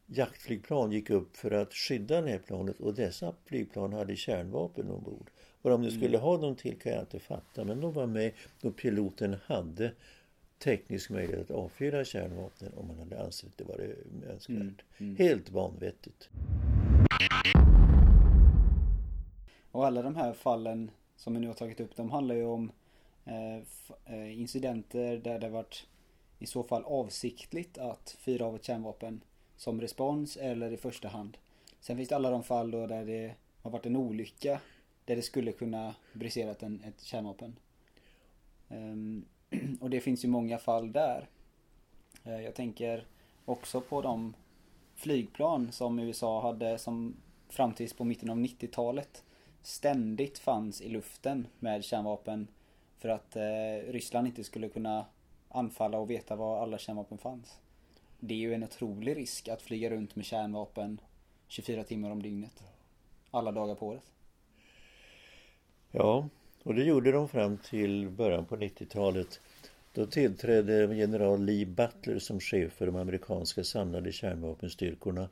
jaktflygplan 0.06 0.92
gick 0.92 1.10
upp 1.10 1.36
för 1.36 1.50
att 1.50 1.74
skydda 1.74 2.20
det 2.20 2.30
här 2.30 2.38
planet 2.38 2.80
och 2.80 2.94
dessa 2.94 3.34
flygplan 3.44 3.92
hade 3.92 4.16
kärnvapen 4.16 4.90
ombord. 4.90 5.30
Vad 5.62 5.72
de 5.72 5.90
skulle 5.90 6.08
mm. 6.08 6.20
ha 6.20 6.38
dem 6.38 6.56
till 6.56 6.78
kan 6.78 6.92
jag 6.92 7.02
inte 7.02 7.20
fatta, 7.20 7.64
men 7.64 7.80
de 7.80 7.92
var 7.92 8.06
med 8.06 8.32
och 8.62 8.76
piloten 8.76 9.36
hade 9.46 9.92
teknisk 10.62 11.10
möjlighet 11.10 11.50
att 11.50 11.56
avfyra 11.56 12.04
kärnvapnen 12.04 12.72
om 12.76 12.86
man 12.86 12.98
hade 12.98 13.24
ansett 13.24 13.56
det 13.56 13.64
vara 13.64 13.82
önskvärt. 14.32 14.48
Mm. 14.48 14.74
Mm. 14.98 15.16
Helt 15.16 15.50
vanvettigt. 15.50 16.28
Och 19.70 19.86
alla 19.86 20.02
de 20.02 20.16
här 20.16 20.32
fallen 20.32 20.90
som 21.16 21.34
vi 21.34 21.40
nu 21.40 21.46
har 21.46 21.54
tagit 21.54 21.80
upp, 21.80 21.96
de 21.96 22.10
handlar 22.10 22.34
ju 22.34 22.44
om 22.44 22.72
eh, 23.24 23.56
eh, 24.04 24.40
incidenter 24.40 25.16
där 25.16 25.38
det 25.38 25.48
varit 25.48 25.86
i 26.38 26.46
så 26.46 26.62
fall 26.62 26.84
avsiktligt 26.84 27.78
att 27.78 28.16
fyra 28.18 28.46
av 28.46 28.56
ett 28.56 28.64
kärnvapen 28.64 29.20
som 29.56 29.80
respons 29.80 30.36
eller 30.36 30.72
i 30.72 30.76
första 30.76 31.08
hand. 31.08 31.38
Sen 31.80 31.96
finns 31.96 32.08
det 32.08 32.16
alla 32.16 32.30
de 32.30 32.42
fall 32.42 32.70
då 32.70 32.86
där 32.86 33.04
det 33.04 33.34
har 33.62 33.70
varit 33.70 33.86
en 33.86 33.96
olycka 33.96 34.60
där 35.04 35.16
det 35.16 35.22
skulle 35.22 35.52
kunna 35.52 35.94
briserat 36.12 36.62
en, 36.62 36.82
ett 36.84 37.02
kärnvapen. 37.02 37.56
Um, 38.68 39.24
och 39.80 39.90
det 39.90 40.00
finns 40.00 40.24
ju 40.24 40.28
många 40.28 40.58
fall 40.58 40.92
där. 40.92 41.28
Eh, 42.24 42.40
jag 42.40 42.54
tänker 42.54 43.06
också 43.44 43.80
på 43.80 44.02
de 44.02 44.34
flygplan 44.94 45.72
som 45.72 45.98
USA 45.98 46.42
hade 46.42 46.78
som 46.78 47.16
fram 47.48 47.72
tills 47.72 47.92
på 47.92 48.04
mitten 48.04 48.30
av 48.30 48.36
90-talet 48.36 49.24
ständigt 49.62 50.38
fanns 50.38 50.80
i 50.80 50.88
luften 50.88 51.46
med 51.58 51.84
kärnvapen 51.84 52.48
för 52.98 53.08
att 53.08 53.36
eh, 53.36 53.92
Ryssland 53.92 54.26
inte 54.26 54.44
skulle 54.44 54.68
kunna 54.68 55.06
anfalla 55.48 55.98
och 55.98 56.10
veta 56.10 56.36
var 56.36 56.62
alla 56.62 56.78
kärnvapen 56.78 57.18
fanns. 57.18 57.58
Det 58.20 58.34
är 58.34 58.38
ju 58.38 58.54
en 58.54 58.64
otrolig 58.64 59.16
risk 59.16 59.48
att 59.48 59.62
flyga 59.62 59.90
runt 59.90 60.16
med 60.16 60.24
kärnvapen 60.24 61.00
24 61.48 61.84
timmar 61.84 62.10
om 62.10 62.22
dygnet. 62.22 62.62
Alla 63.30 63.52
dagar 63.52 63.74
på 63.74 63.86
året. 63.86 64.02
Ja, 65.90 66.28
och 66.62 66.74
det 66.74 66.84
gjorde 66.84 67.12
de 67.12 67.28
fram 67.28 67.56
till 67.56 68.08
början 68.08 68.44
på 68.44 68.56
90-talet. 68.56 69.40
Då 69.94 70.06
tillträdde 70.06 70.94
general 70.94 71.44
Lee 71.44 71.66
Butler 71.66 72.18
som 72.18 72.40
chef 72.40 72.72
för 72.72 72.86
de 72.86 72.96
amerikanska 72.96 73.64
samlade 73.64 74.12
kärnvapenstyrkorna. 74.12 75.28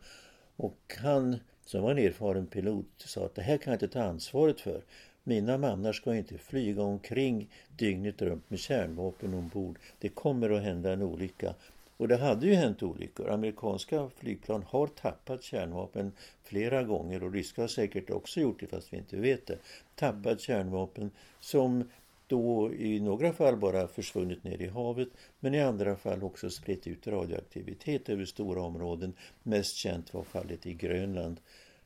Och 0.56 0.96
han, 0.98 1.36
som 1.64 1.82
var 1.82 1.90
en 1.90 1.98
erfaren 1.98 2.46
pilot, 2.46 2.86
sa 2.96 3.24
att 3.24 3.34
det 3.34 3.42
här 3.42 3.56
kan 3.56 3.70
jag 3.70 3.76
inte 3.76 3.88
ta 3.88 4.02
ansvaret 4.02 4.60
för. 4.60 4.82
Mina 5.24 5.58
mannar 5.58 5.92
ska 5.92 6.14
inte 6.14 6.38
flyga 6.38 6.82
omkring 6.82 7.50
dygnet 7.76 8.22
runt 8.22 8.50
med 8.50 8.58
kärnvapen 8.58 9.34
ombord. 9.34 9.78
Det 9.98 10.08
kommer 10.08 10.50
att 10.50 10.62
hända 10.62 10.92
en 10.92 11.02
olycka. 11.02 11.54
Och 12.00 12.08
det 12.08 12.16
hade 12.16 12.46
ju 12.46 12.54
hänt 12.54 12.82
olyckor. 12.82 13.30
Amerikanska 13.30 14.10
flygplan 14.16 14.62
har 14.62 14.86
tappat 14.86 15.42
kärnvapen 15.42 16.12
flera 16.42 16.82
gånger 16.82 17.22
och 17.22 17.32
ryska 17.32 17.60
har 17.60 17.68
säkert 17.68 18.10
också 18.10 18.40
gjort 18.40 18.60
det 18.60 18.66
fast 18.66 18.92
vi 18.92 18.96
inte 18.96 19.16
vet 19.16 19.46
det. 19.46 19.58
Tappat 19.94 20.40
kärnvapen 20.40 21.10
som 21.40 21.90
då 22.26 22.72
i 22.74 23.00
några 23.00 23.32
fall 23.32 23.56
bara 23.56 23.88
försvunnit 23.88 24.44
ner 24.44 24.62
i 24.62 24.68
havet 24.68 25.08
men 25.40 25.54
i 25.54 25.60
andra 25.60 25.96
fall 25.96 26.22
också 26.22 26.50
spritt 26.50 26.86
ut 26.86 27.06
radioaktivitet 27.06 28.08
över 28.08 28.24
stora 28.24 28.62
områden. 28.62 29.12
Mest 29.42 29.76
känt 29.76 30.14
var 30.14 30.22
fallet 30.22 30.66
i 30.66 30.74
Grönland. 30.74 31.40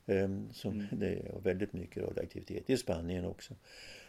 Um, 0.05 0.49
som 0.53 0.71
mm. 0.71 0.87
Det 0.91 1.07
är 1.07 1.39
väldigt 1.43 1.73
mycket 1.73 2.03
radioaktivitet. 2.03 2.69
I 2.69 2.77
Spanien 2.77 3.25
också. 3.25 3.53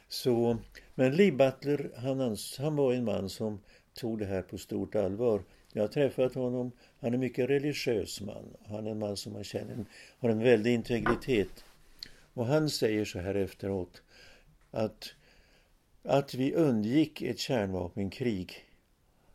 Så, 0.09 0.57
men 0.95 1.17
Lee 1.17 1.33
Butler, 1.33 1.91
han, 1.97 2.37
han 2.59 2.77
var 2.77 2.93
en 2.93 3.05
man 3.05 3.29
som 3.29 3.61
tog 3.95 4.19
det 4.19 4.27
här 4.27 4.43
på 4.43 4.59
stort 4.59 4.95
allvar. 4.95 5.43
Jag 5.77 5.83
har 5.83 5.89
träffat 5.89 6.35
honom. 6.35 6.73
Han 7.01 7.11
är 7.11 7.15
en 7.15 7.21
mycket 7.21 7.51
religiös 7.51 8.21
man. 8.21 8.57
Han 8.67 8.87
är 8.87 8.91
en 8.91 8.99
man 8.99 9.17
som 9.17 9.33
man 9.33 9.45
känner 9.45 9.85
har 10.19 10.29
en 10.29 10.39
väldig 10.39 10.75
integritet. 10.75 11.65
Och 12.35 12.47
han 12.47 12.71
säger 12.71 13.05
så 13.05 13.19
här 13.19 13.35
efteråt 13.35 14.03
att 14.71 15.15
att 16.03 16.35
vi 16.35 16.55
undgick 16.55 17.23
ett 17.23 17.39
kärnvapenkrig 17.39 18.65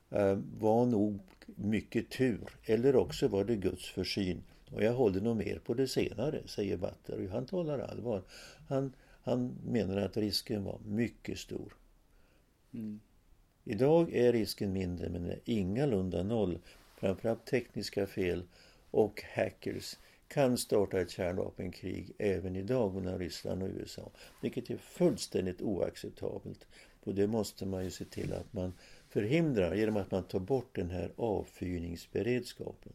eh, 0.10 0.39
var 0.60 0.86
nog 0.86 1.19
mycket 1.45 2.10
tur. 2.10 2.57
Eller 2.65 2.95
också 2.95 3.27
var 3.27 3.43
det 3.43 3.55
Guds 3.55 3.89
försyn. 3.89 4.43
Och 4.71 4.83
jag 4.83 4.93
håller 4.93 5.21
nog 5.21 5.38
mer 5.38 5.60
på 5.60 5.74
det 5.74 5.88
senare, 5.88 6.41
säger 6.45 6.77
Butler. 6.77 7.29
Han 7.29 7.45
talar 7.45 7.79
allvar. 7.79 8.21
Han, 8.67 8.93
han 9.24 9.55
menar 9.65 9.98
att 9.98 10.17
risken 10.17 10.63
var 10.63 10.79
mycket 10.86 11.39
stor. 11.39 11.74
Mm. 12.74 13.00
Idag 13.63 14.13
är 14.13 14.34
risken 14.34 14.74
mindre 14.74 15.10
men 15.10 15.25
är 15.25 15.39
ingalunda 15.46 16.24
noll. 16.24 16.60
Framförallt 16.98 17.46
tekniska 17.46 18.08
fel 18.08 18.44
och 18.91 19.24
hackers 19.36 19.98
kan 20.27 20.58
starta 20.58 21.01
ett 21.01 21.10
kärnvapenkrig 21.10 22.12
även 22.18 22.56
idag 22.56 22.96
mellan 22.96 23.20
Ryssland 23.20 23.63
och 23.63 23.70
USA. 23.70 24.12
Vilket 24.41 24.70
är 24.70 24.77
fullständigt 24.77 25.62
oacceptabelt. 25.62 26.68
Och 27.03 27.15
det 27.15 27.27
måste 27.27 27.65
man 27.65 27.84
ju 27.84 27.91
se 27.91 28.06
till 28.06 28.34
att 28.34 28.53
man 28.53 28.74
förhindrar 29.10 29.75
genom 29.75 29.98
att 29.98 30.12
man 30.12 30.24
tar 30.24 30.39
bort 30.39 30.75
den 30.75 30.89
här 30.89 31.12
avfyrningsberedskapen. 31.15 32.94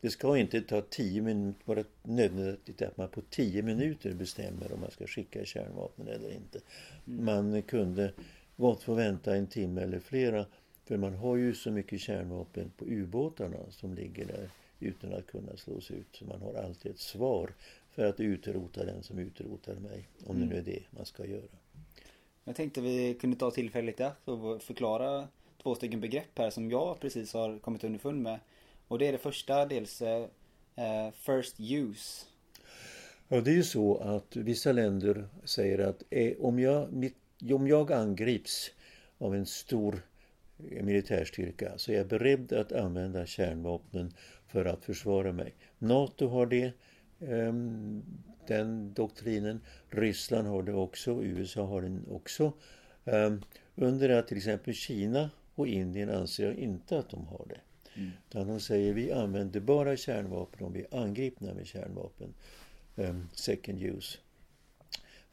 Det 0.00 0.10
ska 0.10 0.36
inte 0.36 0.60
ta 0.60 0.80
tio 0.80 1.22
minuter, 1.22 1.62
vara 1.64 1.84
nödvändigt 2.02 2.82
att 2.82 2.96
man 2.96 3.08
på 3.08 3.20
tio 3.30 3.62
minuter 3.62 4.14
bestämmer 4.14 4.72
om 4.72 4.80
man 4.80 4.90
ska 4.90 5.06
skicka 5.06 5.44
kärnvapen 5.44 6.08
eller 6.08 6.30
inte. 6.30 6.60
Mm. 7.06 7.24
Man 7.24 7.62
kunde 7.62 8.12
gott 8.60 8.82
få 8.82 8.94
vänta 8.94 9.36
en 9.36 9.46
timme 9.46 9.82
eller 9.82 9.98
flera 9.98 10.46
för 10.84 10.96
man 10.96 11.14
har 11.14 11.36
ju 11.36 11.54
så 11.54 11.70
mycket 11.70 12.00
kärnvapen 12.00 12.72
på 12.76 12.84
ubåtarna 12.84 13.56
som 13.70 13.94
ligger 13.94 14.26
där 14.26 14.50
utan 14.80 15.14
att 15.14 15.26
kunna 15.26 15.56
slås 15.56 15.90
ut. 15.90 16.06
Så 16.12 16.24
man 16.24 16.42
har 16.42 16.54
alltid 16.54 16.92
ett 16.92 16.98
svar 16.98 17.50
för 17.90 18.04
att 18.04 18.20
utrota 18.20 18.84
den 18.84 19.02
som 19.02 19.18
utrotar 19.18 19.74
mig. 19.74 20.08
Om 20.26 20.36
mm. 20.36 20.48
det 20.48 20.54
nu 20.54 20.60
är 20.60 20.64
det 20.64 20.82
man 20.90 21.06
ska 21.06 21.26
göra. 21.26 21.58
Jag 22.44 22.56
tänkte 22.56 22.80
vi 22.80 23.14
kunde 23.14 23.36
ta 23.36 23.50
tillfället 23.50 24.00
i 24.00 24.02
akt 24.02 24.28
och 24.28 24.62
förklara 24.62 25.28
två 25.62 25.74
stycken 25.74 26.00
begrepp 26.00 26.38
här 26.38 26.50
som 26.50 26.70
jag 26.70 27.00
precis 27.00 27.32
har 27.32 27.58
kommit 27.58 27.84
underfund 27.84 28.22
med. 28.22 28.38
Och 28.88 28.98
det 28.98 29.06
är 29.06 29.12
det 29.12 29.18
första 29.18 29.66
dels 29.66 30.02
eh, 30.02 30.26
eh 30.76 31.10
First 31.12 31.60
Use. 31.60 32.26
Ja 33.28 33.40
det 33.40 33.50
är 33.50 33.54
ju 33.54 33.64
så 33.64 33.96
att 33.96 34.36
vissa 34.36 34.72
länder 34.72 35.28
säger 35.44 35.78
att 35.78 36.02
eh, 36.10 36.32
om, 36.40 36.58
jag, 36.58 36.92
mitt, 36.92 37.16
om 37.42 37.68
jag 37.68 37.92
angrips 37.92 38.70
av 39.18 39.34
en 39.34 39.46
stor 39.46 40.02
militärstyrka 40.58 41.72
så 41.78 41.92
är 41.92 41.96
jag 41.96 42.06
beredd 42.06 42.52
att 42.52 42.72
använda 42.72 43.26
kärnvapnen 43.26 44.12
för 44.46 44.64
att 44.64 44.84
försvara 44.84 45.32
mig. 45.32 45.54
NATO 45.78 46.28
har 46.28 46.46
det, 46.46 46.72
ehm, 47.20 48.02
den 48.46 48.94
doktrinen. 48.94 49.60
Ryssland 49.88 50.48
har 50.48 50.62
det 50.62 50.72
också, 50.72 51.22
USA 51.22 51.66
har 51.66 51.82
den 51.82 52.06
också. 52.10 52.52
Ehm, 53.04 53.42
under 53.74 54.08
att 54.08 54.28
till 54.28 54.36
exempel 54.36 54.74
Kina 54.74 55.30
och 55.54 55.66
Indien 55.66 56.10
anser 56.10 56.44
jag 56.44 56.54
inte 56.54 56.98
att 56.98 57.10
de 57.10 57.26
har 57.26 57.46
det. 57.48 57.60
Mm. 57.94 58.10
Utan 58.28 58.46
de 58.46 58.60
säger 58.60 58.92
vi 58.92 59.12
använder 59.12 59.60
bara 59.60 59.96
kärnvapen 59.96 60.66
om 60.66 60.72
vi 60.72 60.80
är 60.80 60.98
angripna 60.98 61.54
med 61.54 61.66
kärnvapen. 61.66 62.34
Um, 62.96 63.28
second 63.32 63.82
use. 63.82 64.18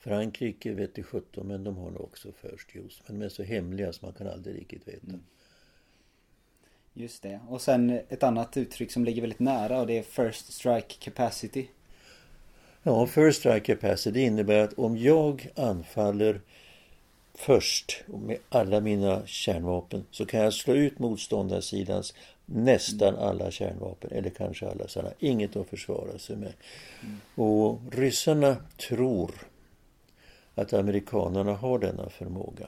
Frankrike 0.08 0.74
vet 0.74 0.98
i 0.98 1.04
17 1.04 1.48
men 1.48 1.64
de 1.64 1.78
har 1.78 1.92
nog 1.92 2.02
också 2.02 2.32
first 2.32 2.76
use. 2.76 3.04
Men 3.08 3.20
de 3.20 3.26
är 3.26 3.30
så 3.30 3.44
hemliga 3.44 3.94
så 3.94 4.06
man 4.06 4.14
kan 4.14 4.28
aldrig 4.28 4.56
riktigt 4.56 4.88
veta. 4.88 5.08
Mm. 5.08 5.24
Just 6.94 7.24
det. 7.24 7.40
Och 7.50 7.62
sen 7.62 7.90
ett 8.10 8.24
annat 8.24 8.58
uttryck 8.58 8.92
som 8.92 9.06
ligger 9.06 9.22
väldigt 9.22 9.40
nära 9.40 9.80
och 9.80 9.88
det 9.88 9.98
är 9.98 10.04
First 10.04 10.54
Strike 10.54 10.96
Capacity. 11.00 11.68
Ja, 12.84 13.08
First 13.08 13.40
Strike 13.40 13.76
Capacity 13.76 14.20
innebär 14.20 14.60
att 14.60 14.74
om 14.74 14.98
jag 14.98 15.50
anfaller 15.56 16.42
först 17.34 18.04
med 18.08 18.38
alla 18.50 18.80
mina 18.80 19.28
kärnvapen 19.28 20.06
så 20.12 20.26
kan 20.26 20.40
jag 20.40 20.54
slå 20.54 20.74
ut 20.74 21.00
motståndarsidans 21.00 22.14
nästan 22.46 23.14
mm. 23.14 23.22
alla 23.22 23.52
kärnvapen 23.52 24.12
eller 24.12 24.30
kanske 24.30 24.68
alla 24.68 24.88
sådana. 24.88 25.14
Inget 25.20 25.56
att 25.56 25.68
försvara 25.68 26.20
sig 26.20 26.36
med. 26.36 26.54
Mm. 27.04 27.18
Och 27.36 27.80
ryssarna 27.92 28.58
tror 28.78 29.32
att 30.58 30.74
amerikanerna 30.74 31.54
har 31.54 31.80
denna 31.80 32.10
förmåga. 32.10 32.68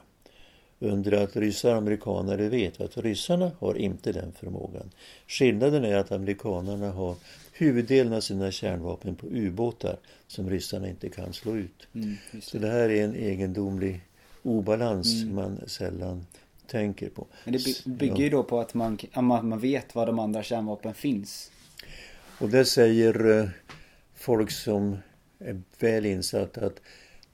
Under 0.79 1.12
att 1.12 1.36
ryssar 1.36 1.72
och 1.72 1.77
amerikaner 1.77 2.38
vet 2.38 2.81
att 2.81 2.98
ryssarna 2.98 3.51
har 3.60 3.75
inte 3.75 4.12
den 4.12 4.31
förmågan. 4.31 4.91
Skillnaden 5.27 5.84
är 5.84 5.96
att 5.96 6.12
amerikanerna 6.12 6.91
har 6.91 7.15
huvuddelen 7.53 8.13
av 8.13 8.22
sina 8.22 8.51
kärnvapen 8.51 9.15
på 9.15 9.27
ubåtar 9.27 9.98
som 10.27 10.50
ryssarna 10.50 10.89
inte 10.89 11.10
kan 11.10 11.34
slå 11.34 11.55
ut. 11.55 11.88
Mm, 11.93 12.15
det. 12.31 12.41
Så 12.41 12.58
det 12.58 12.69
här 12.69 12.89
är 12.89 13.03
en 13.03 13.15
egendomlig 13.15 14.01
obalans 14.43 15.24
mm. 15.24 15.36
man 15.36 15.60
sällan 15.67 16.25
tänker 16.67 17.10
på. 17.10 17.27
Men 17.43 17.53
det 17.53 17.86
bygger 17.86 18.24
ju 18.24 18.29
då 18.29 18.43
på 18.43 18.60
att 18.60 18.74
man, 18.74 18.98
man 19.22 19.60
vet 19.60 19.96
var 19.96 20.05
de 20.05 20.19
andra 20.19 20.43
kärnvapen 20.43 20.93
finns. 20.93 21.51
Och 22.39 22.50
det 22.50 22.65
säger 22.65 23.39
eh, 23.39 23.50
folk 24.15 24.51
som 24.51 24.98
är 25.39 25.62
väl 25.79 26.05
insatta 26.05 26.65
att 26.65 26.81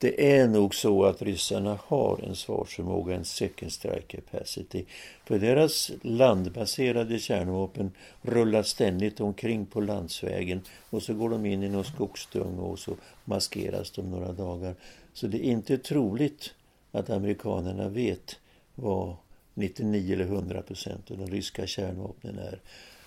det 0.05 0.37
är 0.37 0.47
nog 0.47 0.75
så 0.75 1.05
att 1.05 1.21
ryssarna 1.21 1.79
har 1.87 2.19
en 2.23 2.35
svarsförmåga, 2.35 3.15
en 3.15 3.25
second 3.25 3.71
strike 3.71 4.17
capacity. 4.17 4.85
För 5.25 5.39
deras 5.39 5.91
landbaserade 6.01 7.19
kärnvapen 7.19 7.91
rullar 8.21 8.63
ständigt 8.63 9.19
omkring 9.19 9.65
på 9.65 9.81
landsvägen 9.81 10.61
och 10.89 11.03
så 11.03 11.13
går 11.13 11.29
de 11.29 11.45
in 11.45 11.63
i 11.63 11.69
någon 11.69 11.85
skogsdung 11.85 12.59
och 12.59 12.79
så 12.79 12.95
maskeras 13.23 13.91
de 13.91 14.11
några 14.11 14.31
dagar. 14.31 14.75
Så 15.13 15.27
det 15.27 15.37
är 15.37 15.51
inte 15.51 15.77
troligt 15.77 16.53
att 16.91 17.09
amerikanerna 17.09 17.89
vet 17.89 18.35
vad 18.75 19.15
99 19.53 20.13
eller 20.13 20.25
100 20.25 20.61
procent 20.61 21.11
av 21.11 21.17
de 21.17 21.27
ryska 21.27 21.67
kärnvapnen 21.67 22.39
är. 22.39 22.59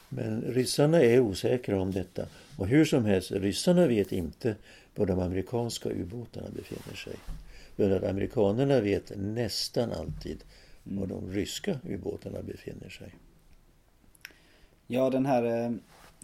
Men 0.08 0.42
ryssarna 0.42 1.02
är 1.02 1.20
osäkra 1.20 1.80
om 1.80 1.92
detta. 1.92 2.26
Och 2.56 2.66
hur 2.66 2.84
som 2.84 3.04
helst, 3.04 3.30
ryssarna 3.30 3.86
vet 3.86 4.12
inte 4.12 4.54
var 4.98 5.06
de 5.06 5.20
amerikanska 5.20 5.88
ubåtarna 5.88 6.48
befinner 6.50 6.96
sig. 6.96 7.16
För 7.76 8.08
amerikanerna 8.08 8.80
vet 8.80 9.12
nästan 9.16 9.92
alltid 9.92 10.44
var 10.82 11.06
de 11.06 11.32
ryska 11.32 11.78
ubåtarna 11.84 12.42
befinner 12.42 12.88
sig. 12.88 13.14
Ja, 14.86 15.10
den 15.10 15.26
här 15.26 15.42
eh, 15.44 15.72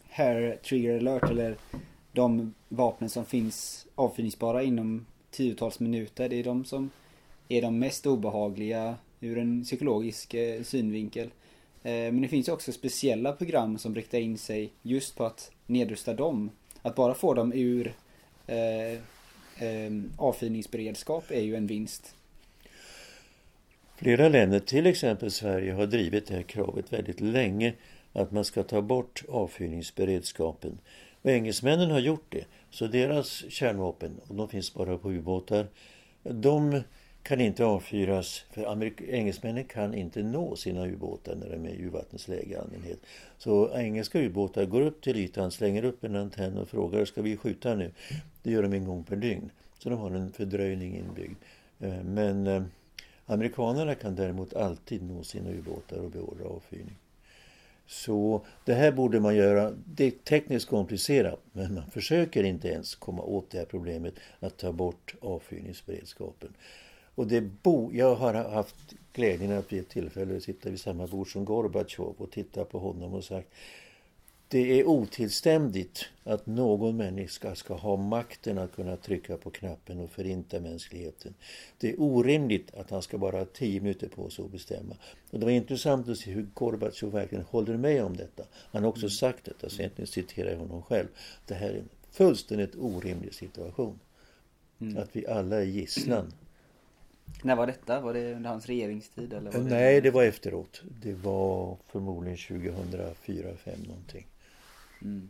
Hair 0.08 0.56
Trigger 0.56 0.96
Alert 0.96 1.30
eller 1.30 1.56
de 2.12 2.54
vapnen 2.68 3.10
som 3.10 3.24
finns 3.24 3.86
avfyrningsbara 3.94 4.62
inom 4.62 5.06
tiotals 5.30 5.80
minuter. 5.80 6.28
Det 6.28 6.36
är 6.36 6.44
de 6.44 6.64
som 6.64 6.90
är 7.48 7.62
de 7.62 7.78
mest 7.78 8.06
obehagliga 8.06 8.94
ur 9.20 9.38
en 9.38 9.64
psykologisk 9.64 10.34
eh, 10.34 10.62
synvinkel. 10.62 11.30
Eh, 11.82 11.92
men 11.92 12.22
det 12.22 12.28
finns 12.28 12.48
ju 12.48 12.52
också 12.52 12.72
speciella 12.72 13.32
program 13.32 13.78
som 13.78 13.94
riktar 13.94 14.18
in 14.18 14.38
sig 14.38 14.72
just 14.82 15.16
på 15.16 15.24
att 15.24 15.50
nedrusta 15.66 16.14
dem. 16.14 16.50
Att 16.82 16.94
bara 16.94 17.14
få 17.14 17.34
dem 17.34 17.52
ur 17.52 17.94
eh, 18.46 18.92
eh, 19.68 19.92
avfyrningsberedskap 20.16 21.30
är 21.30 21.40
ju 21.40 21.56
en 21.56 21.66
vinst. 21.66 22.14
Flera 23.96 24.28
länder, 24.28 24.60
till 24.60 24.86
exempel 24.86 25.30
Sverige, 25.30 25.72
har 25.72 25.86
drivit 25.86 26.26
det 26.26 26.34
här 26.34 26.42
kravet 26.42 26.92
väldigt 26.92 27.20
länge 27.20 27.74
att 28.12 28.32
man 28.32 28.44
ska 28.44 28.62
ta 28.62 28.82
bort 28.82 29.24
avfyrningsberedskapen. 29.28 30.78
Och 31.22 31.30
engelsmännen 31.30 31.90
har 31.90 31.98
gjort 31.98 32.26
det. 32.28 32.44
Så 32.70 32.86
deras 32.86 33.44
kärnvapen, 33.50 34.20
och 34.28 34.34
de 34.34 34.48
finns 34.48 34.74
bara 34.74 34.98
på 34.98 35.12
ubåtar, 35.12 35.66
de 36.22 36.82
kan 37.22 37.40
inte 37.40 37.64
avfyras 37.64 38.44
för 38.50 38.64
Amerik 38.72 39.00
engelsmännen 39.00 39.64
kan 39.64 39.94
inte 39.94 40.22
nå 40.22 40.56
sina 40.56 40.86
ubåtar 40.86 41.34
när 41.34 41.50
de 41.50 41.64
är 41.66 41.70
i 41.70 41.82
urvattensläge 41.82 42.52
i 42.52 42.56
allmänhet. 42.56 42.98
Så 43.38 43.76
engelska 43.76 44.18
ubåtar 44.20 44.64
går 44.64 44.80
upp 44.80 45.02
till 45.02 45.16
ytan, 45.16 45.50
slänger 45.50 45.84
upp 45.84 46.04
en 46.04 46.16
antenn 46.16 46.58
och 46.58 46.68
frågar 46.68 47.04
ska 47.04 47.22
vi 47.22 47.36
skjuta 47.36 47.74
nu? 47.74 47.90
Det 48.44 48.50
gör 48.50 48.62
de 48.62 48.72
en 48.72 48.84
gång 48.84 49.04
per 49.04 49.16
dygn. 49.16 49.50
Så 49.78 49.90
de 49.90 49.98
har 49.98 50.10
en 50.10 50.32
fördröjning 50.32 50.96
inbyggd. 50.96 51.36
Eh, 51.80 52.02
men 52.04 52.46
eh, 52.46 52.62
amerikanerna 53.26 53.94
kan 53.94 54.14
däremot 54.14 54.54
alltid 54.54 55.02
nå 55.02 55.22
sina 55.22 55.50
ubåtar 55.50 55.98
och 55.98 56.10
beordra 56.10 56.44
avfyrning. 56.44 56.96
Så 57.86 58.46
det 58.64 58.74
här 58.74 58.92
borde 58.92 59.20
man 59.20 59.36
göra. 59.36 59.72
Det 59.84 60.04
är 60.04 60.10
tekniskt 60.10 60.68
komplicerat 60.68 61.40
men 61.52 61.74
man 61.74 61.90
försöker 61.90 62.44
inte 62.44 62.68
ens 62.68 62.94
komma 62.94 63.22
åt 63.22 63.50
det 63.50 63.58
här 63.58 63.64
problemet 63.64 64.14
att 64.40 64.56
ta 64.56 64.72
bort 64.72 65.14
avfyrningsberedskapen. 65.20 66.54
Och 67.14 67.26
det 67.26 67.40
bo, 67.40 67.90
jag 67.92 68.14
har 68.14 68.34
haft 68.34 68.76
glädjen 69.12 69.52
att 69.52 69.72
vid 69.72 69.80
ett 69.80 69.88
tillfälle 69.88 70.40
sitta 70.40 70.70
vid 70.70 70.80
samma 70.80 71.06
bord 71.06 71.32
som 71.32 71.44
Gorbatjov 71.44 72.14
och 72.18 72.30
titta 72.30 72.64
på 72.64 72.78
honom 72.78 73.14
och 73.14 73.24
sagt 73.24 73.48
det 74.48 74.80
är 74.80 74.86
otillständigt 74.86 76.04
att 76.24 76.46
någon 76.46 76.96
människa 76.96 77.54
ska 77.54 77.74
ha 77.74 77.96
makten 77.96 78.58
att 78.58 78.72
kunna 78.72 78.96
trycka 78.96 79.36
på 79.36 79.50
knappen 79.50 80.00
och 80.00 80.10
förinta 80.10 80.60
mänskligheten. 80.60 81.34
Det 81.78 81.90
är 81.90 82.00
orimligt 82.00 82.74
att 82.74 82.90
han 82.90 83.02
ska 83.02 83.18
bara 83.18 83.38
ha 83.38 83.44
tio 83.44 83.80
minuter 83.80 84.08
på 84.08 84.30
sig 84.30 84.44
att 84.44 84.50
bestämma. 84.50 84.96
Och 85.30 85.38
det 85.38 85.46
var 85.46 85.52
intressant 85.52 86.08
att 86.08 86.18
se 86.18 86.30
hur 86.30 86.46
Gorbatjov 86.54 87.12
verkligen 87.12 87.44
håller 87.44 87.76
med 87.76 88.04
om 88.04 88.16
detta. 88.16 88.42
Han 88.54 88.82
har 88.82 88.90
också 88.90 89.08
sagt 89.08 89.44
detta, 89.44 89.68
så 89.68 89.80
egentligen 89.80 90.06
citerar 90.06 90.50
jag 90.50 90.58
honom 90.58 90.82
själv. 90.82 91.08
Det 91.46 91.54
här 91.54 91.70
är 91.70 91.78
en 91.78 91.88
fullständigt 92.10 92.76
orimlig 92.76 93.34
situation. 93.34 93.98
Mm. 94.80 95.02
Att 95.02 95.16
vi 95.16 95.26
alla 95.26 95.56
är 95.56 95.66
gisslan 95.66 96.32
när 97.42 97.56
var 97.56 97.66
detta? 97.66 98.00
Var 98.00 98.14
det 98.14 98.34
under 98.34 98.50
hans 98.50 98.66
regeringstid? 98.66 99.32
Eller 99.32 99.50
var 99.50 99.60
det... 99.60 99.70
Nej, 99.70 100.00
det 100.00 100.10
var 100.10 100.24
efteråt. 100.24 100.82
Det 101.02 101.14
var 101.14 101.76
förmodligen 101.86 102.38
2004 102.38 103.04
2005 103.26 103.74
någonting. 103.86 104.26
Mm. 105.02 105.28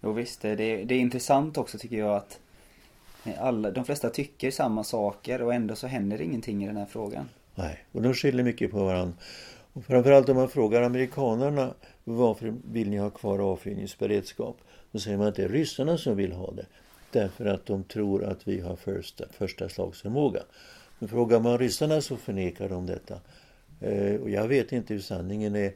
Jo 0.00 0.12
visst, 0.12 0.40
det, 0.40 0.54
det 0.56 0.94
är 0.94 1.00
intressant 1.00 1.58
också 1.58 1.78
tycker 1.78 1.98
jag 1.98 2.16
att 2.16 2.40
alla, 3.38 3.70
de 3.70 3.84
flesta 3.84 4.10
tycker 4.10 4.50
samma 4.50 4.84
saker 4.84 5.42
och 5.42 5.54
ändå 5.54 5.76
så 5.76 5.86
händer 5.86 6.20
ingenting 6.20 6.64
i 6.64 6.66
den 6.66 6.76
här 6.76 6.86
frågan. 6.86 7.28
Nej, 7.54 7.84
och 7.92 8.02
de 8.02 8.14
skiljer 8.14 8.44
mycket 8.44 8.70
på 8.70 8.84
varandra. 8.84 9.14
Och 9.72 9.84
framförallt 9.84 10.28
om 10.28 10.36
man 10.36 10.48
frågar 10.48 10.82
amerikanerna 10.82 11.74
varför 12.04 12.54
vill 12.72 12.90
ni 12.90 12.96
ha 12.96 13.10
kvar 13.10 13.38
avfyrningsberedskap? 13.38 14.56
Då 14.92 14.98
säger 14.98 15.18
man 15.18 15.26
att 15.26 15.34
det 15.34 15.44
är 15.44 15.48
ryssarna 15.48 15.98
som 15.98 16.16
vill 16.16 16.32
ha 16.32 16.50
det. 16.50 16.66
Därför 17.10 17.46
att 17.46 17.66
de 17.66 17.84
tror 17.84 18.24
att 18.24 18.48
vi 18.48 18.60
har 18.60 18.76
första, 18.76 19.24
första 19.32 19.68
slagsförmåga. 19.68 20.42
Men 20.98 21.08
frågar 21.08 21.40
man 21.40 21.58
ryssarna 21.58 22.00
så 22.00 22.16
förnekar 22.16 22.68
de 22.68 22.86
detta. 22.86 23.20
Eh, 23.80 24.14
och 24.14 24.30
jag 24.30 24.48
vet 24.48 24.72
inte 24.72 24.94
hur 24.94 25.00
sanningen 25.00 25.56
är. 25.56 25.72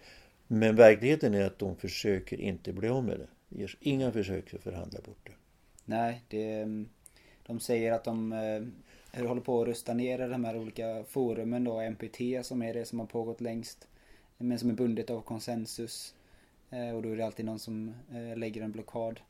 Men 0.47 0.77
verkligheten 0.77 1.35
är 1.35 1.45
att 1.45 1.59
de 1.59 1.77
försöker 1.77 2.41
inte 2.41 2.73
bli 2.73 2.89
av 2.89 3.05
med 3.05 3.19
det. 3.19 3.29
Det 3.49 3.61
görs 3.61 3.77
inga 3.81 4.13
försök 4.13 4.55
att 4.55 4.63
förhandla 4.63 5.01
bort 5.01 5.27
det. 5.27 5.33
Nej, 5.85 6.23
det, 6.29 6.67
de 7.47 7.61
säger 7.61 7.93
att 7.93 8.05
de 8.05 8.33
eh, 8.33 9.27
håller 9.27 9.41
på 9.41 9.63
att 9.63 9.69
rusta 9.69 9.95
ner 9.95 10.29
de 10.29 10.45
här 10.45 10.57
olika 10.57 11.05
forumen 11.09 11.65
då. 11.65 11.81
MPT 11.81 12.47
som 12.47 12.63
är 12.63 12.75
det 12.75 12.85
som 12.85 13.01
har 13.01 13.07
pågått 13.07 13.41
längst. 13.41 13.89
Men 14.39 14.59
som 14.59 14.71
är 14.71 14.75
bundet 14.75 15.11
av 15.11 15.21
konsensus. 15.21 16.15
Eh, 16.71 16.97
och 16.97 17.03
då 17.03 17.09
är 17.09 17.17
det 17.17 17.27
alltid 17.27 17.45
någon 17.45 17.59
som 17.59 17.95
eh, 18.13 18.37
lägger 18.37 18.63
en 18.63 18.73
blockad. 18.73 19.21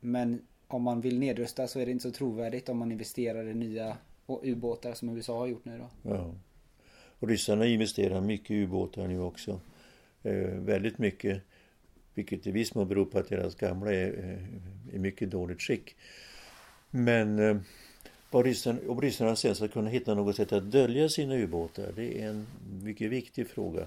Men 0.00 0.46
om 0.68 0.82
man 0.82 1.00
vill 1.00 1.18
nedrusta 1.18 1.68
så 1.68 1.80
är 1.80 1.86
det 1.86 1.92
inte 1.92 2.02
så 2.02 2.10
trovärdigt 2.10 2.68
om 2.68 2.78
man 2.78 2.92
investerar 2.92 3.48
i 3.48 3.54
nya 3.54 3.96
ubåtar 4.42 4.94
som 4.94 5.08
USA 5.08 5.38
har 5.38 5.46
gjort 5.46 5.64
nu 5.64 5.78
då. 5.78 6.10
Ja. 6.10 6.34
Och 7.18 7.28
ryssarna 7.28 7.66
investerar 7.66 8.20
mycket 8.20 8.50
i 8.50 8.54
ubåtar 8.54 9.08
nu 9.08 9.20
också. 9.20 9.60
Eh, 10.22 10.50
väldigt 10.58 10.98
mycket. 10.98 11.42
Vilket 12.14 12.46
i 12.46 12.50
viss 12.50 12.74
mån 12.74 12.88
beror 12.88 13.04
på 13.04 13.18
att 13.18 13.28
deras 13.28 13.54
gamla 13.54 13.92
är 13.92 14.38
eh, 14.88 14.94
i 14.94 14.98
mycket 14.98 15.30
dåligt 15.30 15.62
skick. 15.62 15.96
Men 16.90 17.38
eh, 17.38 17.56
vad 18.30 18.44
ryssarna, 18.44 18.78
om 18.88 19.00
ryssarna 19.00 19.36
sen 19.36 19.54
ska 19.54 19.68
kunna 19.68 19.90
hitta 19.90 20.14
något 20.14 20.36
sätt 20.36 20.52
att 20.52 20.70
dölja 20.70 21.08
sina 21.08 21.34
ubåtar, 21.34 21.92
det 21.96 22.22
är 22.22 22.28
en 22.28 22.46
mycket 22.82 23.10
viktig 23.10 23.48
fråga. 23.48 23.86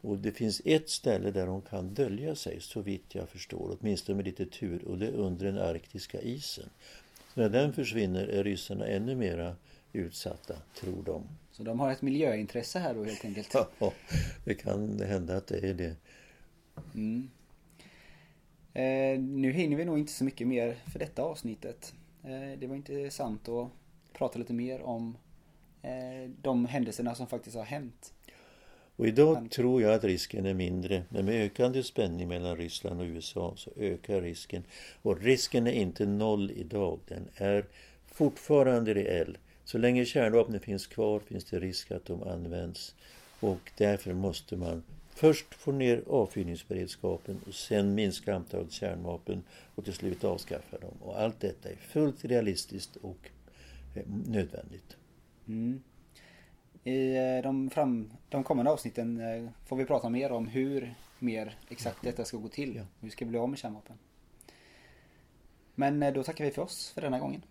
Och 0.00 0.18
det 0.18 0.32
finns 0.32 0.62
ett 0.64 0.90
ställe 0.90 1.30
där 1.30 1.46
de 1.46 1.62
kan 1.62 1.94
dölja 1.94 2.34
sig, 2.34 2.60
så 2.60 2.80
vitt 2.80 3.14
jag 3.14 3.28
förstår, 3.28 3.76
åtminstone 3.80 4.16
med 4.16 4.24
lite 4.24 4.46
tur, 4.46 4.84
och 4.84 4.98
det 4.98 5.06
är 5.06 5.12
under 5.12 5.46
den 5.46 5.58
arktiska 5.58 6.20
isen. 6.20 6.68
Så 7.34 7.40
när 7.40 7.48
den 7.48 7.72
försvinner 7.72 8.26
är 8.26 8.44
ryssarna 8.44 8.86
ännu 8.86 9.14
mera 9.14 9.56
utsatta, 9.92 10.54
tror 10.80 11.02
de. 11.04 11.22
Så 11.56 11.62
de 11.62 11.80
har 11.80 11.92
ett 11.92 12.02
miljöintresse 12.02 12.78
här 12.78 12.94
då 12.94 13.04
helt 13.04 13.24
enkelt? 13.24 13.54
Ja, 13.78 13.92
det 14.44 14.54
kan 14.54 15.00
hända 15.00 15.36
att 15.36 15.46
det 15.46 15.58
är 15.58 15.74
det. 15.74 15.96
Mm. 16.94 17.30
Eh, 18.74 19.20
nu 19.20 19.52
hinner 19.52 19.76
vi 19.76 19.84
nog 19.84 19.98
inte 19.98 20.12
så 20.12 20.24
mycket 20.24 20.46
mer 20.46 20.76
för 20.92 20.98
detta 20.98 21.22
avsnittet. 21.22 21.94
Eh, 22.24 22.58
det 22.58 22.66
var 22.66 22.76
intressant 22.76 23.48
att 23.48 23.68
prata 24.12 24.38
lite 24.38 24.52
mer 24.52 24.82
om 24.82 25.16
eh, 25.82 26.30
de 26.42 26.66
händelserna 26.66 27.14
som 27.14 27.26
faktiskt 27.26 27.56
har 27.56 27.64
hänt. 27.64 28.12
Och 28.96 29.06
idag 29.06 29.50
tror 29.50 29.82
jag 29.82 29.94
att 29.94 30.04
risken 30.04 30.46
är 30.46 30.54
mindre. 30.54 31.02
Men 31.08 31.24
med 31.24 31.44
ökande 31.44 31.82
spänning 31.82 32.28
mellan 32.28 32.56
Ryssland 32.56 33.00
och 33.00 33.06
USA 33.06 33.54
så 33.56 33.70
ökar 33.76 34.22
risken. 34.22 34.64
Och 35.02 35.20
risken 35.20 35.66
är 35.66 35.72
inte 35.72 36.06
noll 36.06 36.50
idag. 36.50 37.00
Den 37.08 37.28
är 37.34 37.66
fortfarande 38.06 38.94
reell. 38.94 39.38
Så 39.66 39.78
länge 39.78 40.04
kärnvapnen 40.04 40.60
finns 40.60 40.86
kvar 40.86 41.20
finns 41.20 41.44
det 41.44 41.60
risk 41.60 41.90
att 41.90 42.04
de 42.04 42.22
används. 42.22 42.94
Och 43.40 43.72
därför 43.76 44.12
måste 44.12 44.56
man 44.56 44.82
först 45.08 45.54
få 45.54 45.72
ner 45.72 46.02
avfyrningsberedskapen 46.08 47.40
och 47.46 47.54
sen 47.54 47.94
minska 47.94 48.34
antalet 48.34 48.72
kärnvapen 48.72 49.42
och 49.74 49.84
till 49.84 49.92
slut 49.92 50.24
avskaffa 50.24 50.78
dem. 50.78 50.94
Och 51.00 51.20
allt 51.20 51.40
detta 51.40 51.68
är 51.68 51.76
fullt 51.76 52.24
realistiskt 52.24 52.96
och 52.96 53.30
eh, 53.94 54.02
nödvändigt. 54.26 54.96
Mm. 55.48 55.82
I 56.84 57.16
eh, 57.16 57.42
de, 57.42 57.70
fram, 57.70 58.12
de 58.28 58.44
kommande 58.44 58.70
avsnitten 58.70 59.20
eh, 59.20 59.50
får 59.64 59.76
vi 59.76 59.84
prata 59.84 60.08
mer 60.08 60.32
om 60.32 60.48
hur 60.48 60.94
mer 61.18 61.58
exakt 61.68 62.02
detta 62.02 62.24
ska 62.24 62.36
gå 62.36 62.48
till. 62.48 62.76
Ja. 62.76 62.82
Hur 63.00 63.08
vi 63.08 63.10
ska 63.10 63.24
bli 63.24 63.38
av 63.38 63.48
med 63.48 63.58
kärnvapen. 63.58 63.98
Men 65.74 66.14
då 66.14 66.22
tackar 66.22 66.44
vi 66.44 66.50
för 66.50 66.62
oss 66.62 66.90
för 66.94 67.00
denna 67.00 67.18
gången. 67.18 67.42